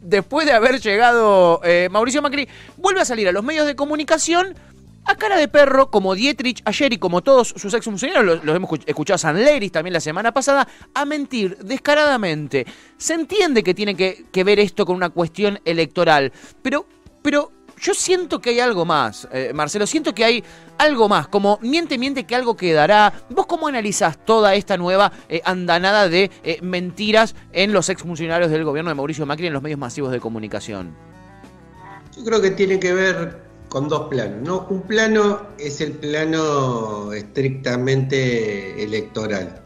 después 0.02 0.46
de 0.46 0.52
haber 0.52 0.80
llegado 0.80 1.60
eh, 1.64 1.88
Mauricio 1.90 2.20
Macri, 2.20 2.46
vuelve 2.76 3.00
a 3.00 3.04
salir 3.06 3.28
a 3.28 3.32
los 3.32 3.42
medios 3.42 3.66
de 3.66 3.74
comunicación 3.74 4.54
a 5.06 5.14
cara 5.14 5.36
de 5.36 5.48
perro, 5.48 5.90
como 5.90 6.14
Dietrich 6.14 6.62
ayer 6.64 6.92
y 6.92 6.98
como 6.98 7.22
todos 7.22 7.54
sus 7.56 7.72
ex 7.72 7.84
funcionarios, 7.84 8.44
los, 8.44 8.56
hemos 8.56 8.70
escuchado 8.86 9.14
a 9.14 9.18
San 9.18 9.42
Leris 9.42 9.72
también 9.72 9.92
la 9.92 10.00
semana 10.00 10.32
pasada, 10.32 10.66
a 10.94 11.04
mentir 11.04 11.56
descaradamente. 11.58 12.66
Se 12.98 13.14
entiende 13.14 13.62
que 13.62 13.72
tiene 13.72 13.94
que, 13.94 14.44
ver 14.44 14.58
esto 14.58 14.84
con 14.84 14.96
una 14.96 15.10
cuestión 15.10 15.60
electoral, 15.64 16.32
pero, 16.62 16.86
pero 17.22 17.52
yo 17.80 17.94
siento 17.94 18.40
que 18.40 18.50
hay 18.50 18.60
algo 18.60 18.84
más, 18.84 19.28
eh, 19.32 19.52
Marcelo, 19.54 19.86
siento 19.86 20.14
que 20.14 20.24
hay 20.24 20.44
algo 20.78 21.08
más, 21.08 21.28
como 21.28 21.58
miente, 21.62 21.98
miente 21.98 22.24
que 22.24 22.34
algo 22.34 22.56
quedará. 22.56 23.12
¿Vos 23.30 23.46
cómo 23.46 23.68
analizás 23.68 24.24
toda 24.24 24.54
esta 24.54 24.76
nueva 24.76 25.12
eh, 25.28 25.40
andanada 25.44 26.08
de 26.08 26.30
eh, 26.42 26.58
mentiras 26.62 27.34
en 27.52 27.72
los 27.72 27.88
exfuncionarios 27.88 28.50
del 28.50 28.64
gobierno 28.64 28.90
de 28.90 28.94
Mauricio 28.94 29.26
Macri 29.26 29.46
en 29.46 29.52
los 29.52 29.62
medios 29.62 29.78
masivos 29.78 30.12
de 30.12 30.20
comunicación? 30.20 30.94
Yo 32.16 32.24
creo 32.24 32.40
que 32.40 32.50
tiene 32.50 32.80
que 32.80 32.94
ver 32.94 33.45
con 33.76 33.88
dos 33.88 34.08
planos. 34.08 34.40
¿no? 34.42 34.66
Un 34.70 34.80
plano 34.80 35.48
es 35.58 35.82
el 35.82 35.92
plano 35.92 37.12
estrictamente 37.12 38.82
electoral. 38.82 39.60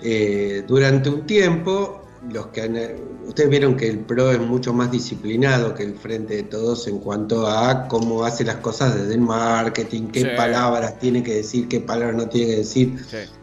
Eh, 0.00 0.62
durante 0.68 1.08
un 1.08 1.26
tiempo, 1.26 2.02
los 2.30 2.46
que 2.48 2.96
ustedes 3.26 3.50
vieron 3.50 3.76
que 3.76 3.88
el 3.88 3.98
PRO 3.98 4.30
es 4.30 4.38
mucho 4.38 4.72
más 4.72 4.92
disciplinado 4.92 5.74
que 5.74 5.82
el 5.82 5.96
Frente 5.96 6.36
de 6.36 6.42
Todos 6.44 6.86
en 6.86 7.00
cuanto 7.00 7.48
a 7.48 7.88
cómo 7.88 8.22
hace 8.22 8.44
las 8.44 8.58
cosas 8.58 8.94
desde 8.94 9.14
el 9.14 9.22
marketing, 9.22 10.12
qué 10.12 10.26
palabras 10.36 11.00
tiene 11.00 11.24
que 11.24 11.34
decir, 11.34 11.66
qué 11.66 11.80
palabras 11.80 12.14
no 12.14 12.28
tiene 12.28 12.52
que 12.52 12.56
decir. 12.58 12.94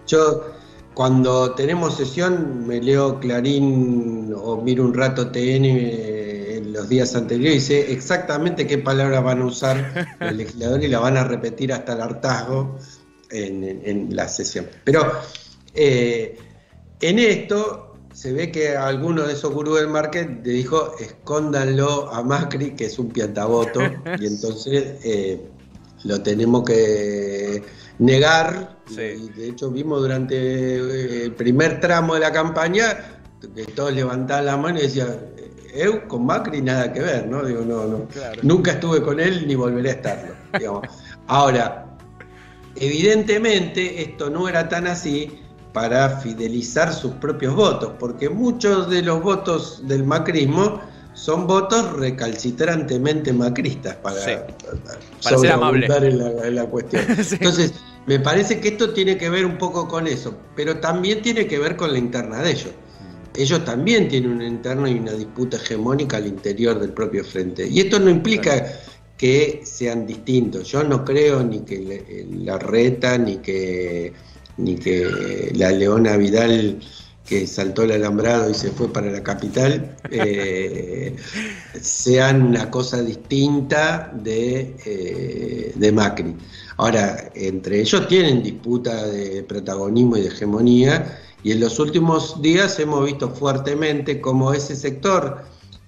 Yo 0.08 0.46
cuando 0.94 1.52
tenemos 1.56 1.98
sesión 1.98 2.66
me 2.66 2.82
leo 2.82 3.20
Clarín 3.20 4.34
o 4.34 4.62
miro 4.62 4.86
un 4.86 4.94
rato 4.94 5.30
TN 5.30 6.39
los 6.62 6.90
días 6.90 7.16
anteriores 7.16 7.64
y 7.64 7.66
sé 7.66 7.92
exactamente 7.92 8.68
qué 8.68 8.78
palabra 8.78 9.20
van 9.20 9.42
a 9.42 9.46
usar 9.46 10.08
los 10.20 10.34
legisladores 10.34 10.86
y 10.86 10.88
la 10.90 11.00
van 11.00 11.18
a 11.18 11.24
repetir 11.24 11.74
hasta 11.74 11.94
el 11.94 12.02
hartazgo 12.02 12.78
en, 13.30 14.16
la 14.16 14.28
sesión. 14.28 14.68
Pero 14.84 15.12
eh, 15.74 16.38
en 17.02 17.20
esto 17.20 17.90
se 18.14 18.34
ve 18.34 18.52
que 18.52 18.76
alguno 18.76 19.24
de 19.24 19.34
esos 19.34 19.54
gurús 19.54 19.80
del 19.80 19.88
market 19.88 20.46
le 20.46 20.52
dijo 20.52 20.96
escóndanlo 21.00 22.12
a 22.12 22.24
Macri, 22.24 22.76
que 22.76 22.86
es 22.86 23.00
un 23.00 23.10
piantaboto, 23.10 23.82
y 24.20 24.26
entonces 24.26 24.96
eh, 25.04 25.42
lo 26.04 26.22
tenemos 26.22 26.64
que 26.64 27.64
negar. 28.00 28.78
Y 28.90 29.30
de 29.30 29.50
hecho 29.50 29.70
vimos 29.70 30.02
durante 30.02 30.36
eh, 30.36 31.24
el 31.26 31.34
primer 31.34 31.80
tramo 31.80 32.16
de 32.16 32.22
la 32.22 32.32
campaña 32.32 33.20
que 33.56 33.66
todos 33.66 33.94
levantaban 33.94 34.46
la 34.46 34.58
mano 34.58 34.80
y 34.80 34.84
decían, 34.84 35.18
eu 35.74 36.08
con 36.08 36.26
Macri 36.26 36.62
nada 36.62 36.92
que 36.92 37.02
ver, 37.02 37.28
¿no? 37.28 37.44
Digo, 37.44 37.62
no, 37.62 37.86
no. 37.86 38.08
Nunca 38.44 38.72
estuve 38.72 39.02
con 39.02 39.20
él 39.20 39.48
ni 39.48 39.56
volveré 39.56 39.90
a 39.90 39.94
estarlo. 39.94 40.34
Ahora, 41.28 41.86
evidentemente 42.76 44.02
esto 44.02 44.30
no 44.30 44.48
era 44.48 44.68
tan 44.68 44.88
así 44.88 45.40
para 45.74 46.10
fidelizar 46.22 46.94
sus 46.94 47.12
propios 47.14 47.56
votos, 47.56 47.94
porque 48.00 48.30
muchos 48.30 48.90
de 48.90 49.04
los 49.04 49.22
votos 49.22 49.84
del 49.88 50.04
macrismo 50.04 50.82
son 51.14 51.46
votos 51.48 51.94
recalcitrantemente 51.94 53.34
macristas 53.34 53.96
para, 53.98 54.20
sí. 54.20 54.32
ser 55.20 55.52
amable 55.52 55.86
en 55.86 56.56
la, 56.56 56.66
cuestión. 56.66 57.04
Entonces, 57.08 57.74
me 58.08 58.20
parece 58.20 58.60
que 58.60 58.70
esto 58.70 58.94
tiene 58.94 59.18
que 59.18 59.30
ver 59.30 59.46
un 59.46 59.58
poco 59.58 59.88
con 59.88 60.08
eso, 60.08 60.34
pero 60.56 60.80
también 60.80 61.22
tiene 61.22 61.46
que 61.46 61.60
ver 61.60 61.76
con 61.76 61.92
la 61.92 62.00
interna 62.00 62.42
de 62.42 62.52
ellos 62.52 62.74
ellos 63.36 63.64
también 63.66 64.08
tienen 64.08 64.32
un 64.32 64.42
interno 64.42 64.88
y 64.88 65.00
una 65.00 65.14
disputa 65.14 65.58
hegemónica 65.58 66.18
al 66.18 66.28
interior 66.28 66.80
del 66.80 66.92
propio 66.92 67.24
frente. 67.24 67.68
Y 67.68 67.80
esto 67.80 68.00
no 68.00 68.10
implica 68.10 68.66
que 69.18 69.62
sean 69.64 70.08
distintos. 70.08 70.72
Yo 70.72 70.84
no 70.84 71.04
creo 71.04 71.44
ni 71.44 71.60
que 71.62 72.26
la 72.32 72.58
reta, 72.58 73.18
ni 73.18 73.38
que, 73.38 74.14
ni 74.58 74.76
que 74.76 75.52
la 75.54 75.72
Leona 75.72 76.18
Vidal 76.18 76.80
que 77.30 77.46
saltó 77.46 77.84
el 77.84 77.92
alambrado 77.92 78.50
y 78.50 78.56
se 78.56 78.72
fue 78.72 78.92
para 78.92 79.12
la 79.12 79.22
capital, 79.22 79.96
eh, 80.12 81.16
sean 81.80 82.42
una 82.42 82.72
cosa 82.72 83.04
distinta 83.04 84.12
de, 84.12 84.76
eh, 84.84 85.72
de 85.76 85.92
Macri. 85.92 86.36
Ahora, 86.78 87.30
entre 87.36 87.82
ellos 87.82 88.08
tienen 88.08 88.42
disputa 88.42 89.06
de 89.06 89.44
protagonismo 89.44 90.18
y 90.18 90.22
de 90.22 90.28
hegemonía, 90.30 91.20
y 91.44 91.52
en 91.52 91.60
los 91.60 91.80
últimos 91.80 92.42
días 92.42 92.80
hemos 92.80 93.06
visto 93.06 93.30
fuertemente 93.30 94.20
cómo 94.20 94.54
ese 94.54 94.76
sector, 94.76 95.44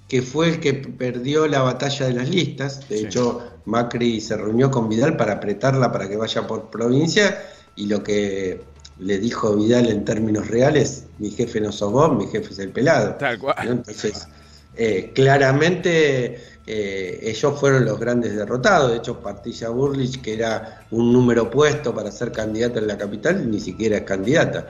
que 0.08 0.22
fue 0.22 0.50
el 0.50 0.60
que 0.60 0.74
perdió 0.74 1.48
la 1.48 1.62
batalla 1.62 2.08
de 2.08 2.14
las 2.14 2.30
listas, 2.30 2.88
de 2.90 3.02
hecho 3.02 3.42
Macri 3.66 4.20
se 4.22 4.38
reunió 4.38 4.70
con 4.72 4.90
Vidal 4.90 5.18
para 5.18 5.34
apretarla 5.34 5.92
para 5.92 6.08
que 6.10 6.18
vaya 6.18 6.48
por 6.48 6.70
provincia, 6.70 7.42
y 7.76 7.88
lo 7.88 8.04
que 8.04 8.62
le 9.00 9.18
dijo 9.18 9.56
Vidal 9.56 9.88
en 9.88 10.06
términos 10.06 10.48
reales, 10.48 11.06
mi 11.18 11.32
jefe 11.32 11.60
no 11.60 11.72
sos 11.72 11.92
vos, 11.92 12.16
mi 12.16 12.28
jefe 12.28 12.54
es 12.54 12.60
el 12.60 12.70
pelado. 12.70 13.16
Tal 13.16 13.40
cual. 13.40 13.56
Entonces, 13.68 14.28
eh, 14.76 15.12
claramente 15.14 16.40
eh, 16.66 17.20
ellos 17.24 17.60
fueron 17.60 17.86
los 17.86 18.00
grandes 18.00 18.36
derrotados. 18.36 18.92
De 18.92 18.98
hecho, 18.98 19.20
Patricia 19.20 19.70
Burlich, 19.70 20.22
que 20.22 20.34
era 20.34 20.86
un 20.92 21.12
número 21.12 21.50
puesto 21.50 21.94
para 21.94 22.12
ser 22.12 22.32
candidata 22.32 22.80
en 22.80 22.88
la 22.88 22.98
capital, 22.98 23.50
ni 23.50 23.60
siquiera 23.60 23.98
es 23.98 24.04
candidata. 24.04 24.68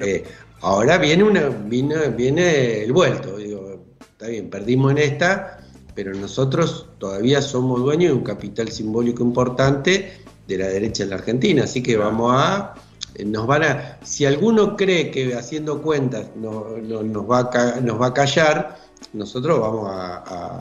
Eh, 0.00 0.24
ahora 0.60 0.98
viene, 0.98 1.24
una, 1.24 1.48
viene, 1.48 2.08
viene 2.08 2.82
el 2.82 2.92
vuelto. 2.92 3.36
Digo, 3.36 3.84
está 4.00 4.26
bien, 4.28 4.50
perdimos 4.50 4.92
en 4.92 4.98
esta, 4.98 5.60
pero 5.94 6.14
nosotros 6.14 6.90
todavía 6.98 7.40
somos 7.40 7.80
dueños 7.80 8.12
de 8.12 8.18
un 8.18 8.24
capital 8.24 8.70
simbólico 8.70 9.22
importante 9.22 10.20
de 10.46 10.58
la 10.58 10.66
derecha 10.66 11.04
en 11.04 11.10
la 11.10 11.16
Argentina. 11.16 11.64
Así 11.64 11.82
que 11.82 11.96
vamos 11.96 12.32
a. 12.34 12.74
Eh, 13.14 13.24
nos 13.24 13.46
van 13.46 13.62
a. 13.64 13.98
Si 14.02 14.26
alguno 14.26 14.76
cree 14.76 15.10
que 15.10 15.34
haciendo 15.34 15.80
cuentas 15.80 16.26
no, 16.36 16.76
nos, 16.78 17.30
va 17.30 17.50
a, 17.52 17.80
nos 17.80 18.00
va 18.00 18.08
a 18.08 18.14
callar, 18.14 18.78
nosotros 19.12 19.58
vamos 19.60 19.88
a, 19.90 20.60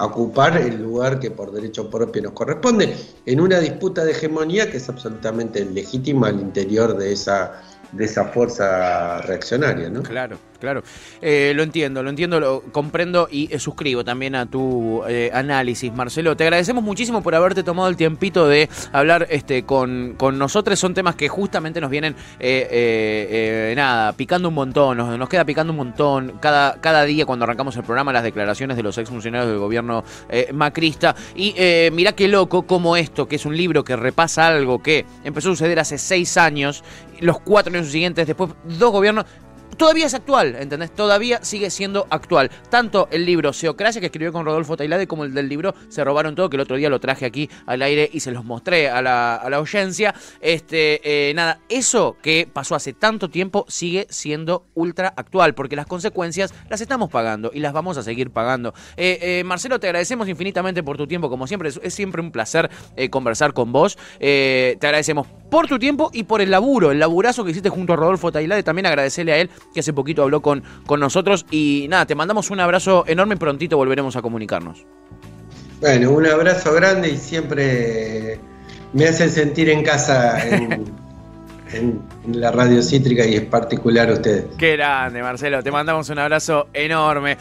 a 0.00 0.06
ocupar 0.06 0.56
el 0.56 0.82
lugar 0.82 1.20
que 1.20 1.30
por 1.30 1.52
derecho 1.52 1.90
propio 1.90 2.22
nos 2.22 2.32
corresponde, 2.32 2.96
en 3.26 3.40
una 3.40 3.58
disputa 3.58 4.02
de 4.02 4.12
hegemonía 4.12 4.70
que 4.70 4.78
es 4.78 4.88
absolutamente 4.88 5.62
legítima 5.64 6.28
al 6.28 6.40
interior 6.40 6.96
de 6.96 7.12
esa 7.12 7.62
de 7.92 8.04
esa 8.04 8.26
fuerza 8.26 9.20
reaccionaria, 9.22 9.90
¿no? 9.90 10.02
Claro, 10.02 10.38
claro. 10.58 10.82
Eh, 11.20 11.52
lo 11.54 11.62
entiendo, 11.62 12.02
lo 12.02 12.10
entiendo, 12.10 12.38
lo 12.38 12.62
comprendo 12.72 13.28
y 13.30 13.52
eh, 13.52 13.58
suscribo 13.58 14.04
también 14.04 14.34
a 14.34 14.46
tu 14.46 15.02
eh, 15.08 15.30
análisis, 15.32 15.92
Marcelo. 15.92 16.36
Te 16.36 16.44
agradecemos 16.44 16.84
muchísimo 16.84 17.22
por 17.22 17.34
haberte 17.34 17.62
tomado 17.62 17.88
el 17.88 17.96
tiempito 17.96 18.46
de 18.46 18.68
hablar 18.92 19.26
este, 19.30 19.64
con, 19.64 20.14
con 20.16 20.38
nosotros. 20.38 20.78
Son 20.78 20.94
temas 20.94 21.16
que 21.16 21.28
justamente 21.28 21.80
nos 21.80 21.90
vienen, 21.90 22.14
nada, 23.76 24.12
picando 24.12 24.48
un 24.48 24.54
montón, 24.54 24.96
nos, 24.96 25.18
nos, 25.18 25.28
queda 25.28 25.44
picando 25.44 25.72
un 25.72 25.78
montón. 25.78 26.38
Cada, 26.40 26.80
cada 26.80 27.04
día 27.04 27.26
cuando 27.26 27.44
arrancamos 27.44 27.76
el 27.76 27.82
programa, 27.82 28.12
las 28.12 28.22
declaraciones 28.22 28.76
de 28.76 28.82
los 28.82 28.98
exfuncionarios 28.98 29.50
del 29.50 29.58
gobierno 29.58 30.04
macrista. 30.52 31.14
Y 31.34 31.54
mira 31.92 32.12
qué 32.12 32.28
loco 32.28 32.62
como 32.62 32.96
esto, 32.96 33.26
que 33.26 33.36
es 33.36 33.46
un 33.46 33.56
libro 33.56 33.82
que 33.82 33.96
repasa 33.96 34.46
algo 34.46 34.82
que 34.82 35.06
empezó 35.24 35.48
a 35.48 35.52
suceder 35.52 35.78
hace 35.80 35.98
seis 35.98 36.36
años, 36.36 36.84
los 37.20 37.40
cuatro 37.40 37.72
años 37.72 37.88
siguientes, 37.88 38.26
después 38.26 38.52
dos 38.64 38.92
gobiernos, 38.92 39.24
todavía 39.80 40.04
es 40.04 40.12
actual, 40.12 40.56
¿entendés? 40.56 40.94
Todavía 40.94 41.42
sigue 41.42 41.70
siendo 41.70 42.06
actual. 42.10 42.50
Tanto 42.68 43.08
el 43.10 43.24
libro 43.24 43.54
Seocracia, 43.54 43.98
que 43.98 44.08
escribió 44.08 44.30
con 44.30 44.44
Rodolfo 44.44 44.76
Tailade, 44.76 45.06
como 45.06 45.24
el 45.24 45.32
del 45.32 45.48
libro 45.48 45.74
Se 45.88 46.04
robaron 46.04 46.34
todo, 46.34 46.50
que 46.50 46.58
el 46.58 46.60
otro 46.60 46.76
día 46.76 46.90
lo 46.90 47.00
traje 47.00 47.24
aquí 47.24 47.48
al 47.64 47.80
aire 47.80 48.10
y 48.12 48.20
se 48.20 48.30
los 48.30 48.44
mostré 48.44 48.90
a 48.90 49.00
la, 49.00 49.36
a 49.36 49.48
la 49.48 49.56
audiencia. 49.56 50.14
Este, 50.42 51.00
eh, 51.02 51.32
nada, 51.32 51.60
eso 51.70 52.18
que 52.22 52.46
pasó 52.52 52.74
hace 52.74 52.92
tanto 52.92 53.30
tiempo 53.30 53.64
sigue 53.68 54.06
siendo 54.10 54.66
ultra 54.74 55.14
actual, 55.16 55.54
porque 55.54 55.76
las 55.76 55.86
consecuencias 55.86 56.52
las 56.68 56.82
estamos 56.82 57.08
pagando 57.08 57.50
y 57.54 57.60
las 57.60 57.72
vamos 57.72 57.96
a 57.96 58.02
seguir 58.02 58.30
pagando. 58.30 58.74
Eh, 58.98 59.18
eh, 59.22 59.44
Marcelo, 59.44 59.80
te 59.80 59.86
agradecemos 59.86 60.28
infinitamente 60.28 60.82
por 60.82 60.98
tu 60.98 61.06
tiempo, 61.06 61.30
como 61.30 61.46
siempre, 61.46 61.70
es, 61.70 61.94
siempre 61.94 62.20
un 62.20 62.32
placer 62.32 62.68
conversar 63.08 63.54
con 63.54 63.72
vos. 63.72 63.96
te 64.18 64.76
agradecemos 64.82 65.26
por 65.50 65.66
tu 65.66 65.78
tiempo 65.78 66.10
y 66.12 66.24
por 66.24 66.42
el 66.42 66.50
laburo, 66.50 66.92
el 66.92 66.98
laburazo 66.98 67.44
que 67.44 67.52
hiciste 67.52 67.70
junto 67.70 67.94
a 67.94 67.96
Rodolfo 67.96 68.30
Tailade. 68.30 68.62
También 68.62 68.84
agradecerle 68.84 69.32
a 69.32 69.38
él 69.38 69.50
que 69.72 69.80
hace 69.80 69.92
poquito 69.92 70.22
habló 70.22 70.40
con, 70.42 70.62
con 70.86 71.00
nosotros. 71.00 71.46
Y 71.50 71.86
nada, 71.88 72.06
te 72.06 72.14
mandamos 72.14 72.50
un 72.50 72.60
abrazo 72.60 73.04
enorme 73.06 73.34
y 73.34 73.38
prontito 73.38 73.76
volveremos 73.76 74.16
a 74.16 74.22
comunicarnos. 74.22 74.84
Bueno, 75.80 76.10
un 76.10 76.26
abrazo 76.26 76.74
grande 76.74 77.10
y 77.10 77.16
siempre 77.16 78.38
me 78.92 79.06
hacen 79.06 79.30
sentir 79.30 79.70
en 79.70 79.82
casa 79.82 80.46
en, 80.46 80.84
en 81.72 82.00
la 82.40 82.50
radio 82.50 82.82
cítrica 82.82 83.24
y 83.24 83.36
en 83.36 83.46
particular 83.46 84.10
ustedes. 84.10 84.44
Qué 84.58 84.76
grande, 84.76 85.22
Marcelo. 85.22 85.62
Te 85.62 85.70
mandamos 85.70 86.08
un 86.10 86.18
abrazo 86.18 86.68
enorme. 86.72 87.38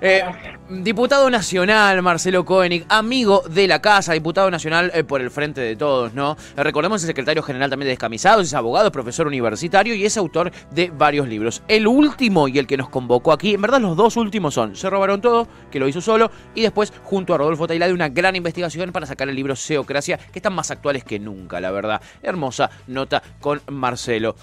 Eh, 0.00 0.22
diputado 0.68 1.28
nacional, 1.28 2.02
Marcelo 2.02 2.44
Koenig, 2.44 2.86
amigo 2.88 3.42
de 3.50 3.66
la 3.66 3.80
casa, 3.80 4.12
diputado 4.12 4.50
nacional 4.50 4.92
eh, 4.94 5.02
por 5.02 5.20
el 5.20 5.30
frente 5.30 5.60
de 5.60 5.74
todos, 5.74 6.14
¿no? 6.14 6.36
Recordemos 6.56 7.02
el 7.02 7.08
secretario 7.08 7.42
general 7.42 7.68
también 7.70 7.86
de 7.86 7.90
Descamisados, 7.90 8.46
es 8.46 8.54
abogado, 8.54 8.86
es 8.86 8.92
profesor 8.92 9.26
universitario 9.26 9.94
y 9.94 10.04
es 10.04 10.16
autor 10.16 10.52
de 10.70 10.90
varios 10.90 11.26
libros. 11.26 11.62
El 11.66 11.88
último 11.88 12.46
y 12.46 12.58
el 12.58 12.66
que 12.66 12.76
nos 12.76 12.88
convocó 12.88 13.32
aquí, 13.32 13.54
en 13.54 13.62
verdad 13.62 13.80
los 13.80 13.96
dos 13.96 14.16
últimos 14.16 14.54
son 14.54 14.76
Se 14.76 14.88
robaron 14.88 15.20
todo, 15.20 15.48
que 15.70 15.80
lo 15.80 15.88
hizo 15.88 16.00
solo, 16.00 16.30
y 16.54 16.62
después 16.62 16.92
junto 17.02 17.34
a 17.34 17.38
Rodolfo 17.38 17.66
de 17.66 17.92
una 17.92 18.08
gran 18.08 18.36
investigación 18.36 18.92
para 18.92 19.06
sacar 19.06 19.28
el 19.28 19.34
libro 19.34 19.56
Seocracia, 19.56 20.18
que 20.18 20.38
están 20.38 20.52
más 20.52 20.70
actuales 20.70 21.04
que 21.04 21.18
nunca, 21.18 21.60
la 21.60 21.70
verdad. 21.70 22.00
Hermosa 22.22 22.70
nota 22.86 23.22
con 23.40 23.62
Marcelo. 23.68 24.36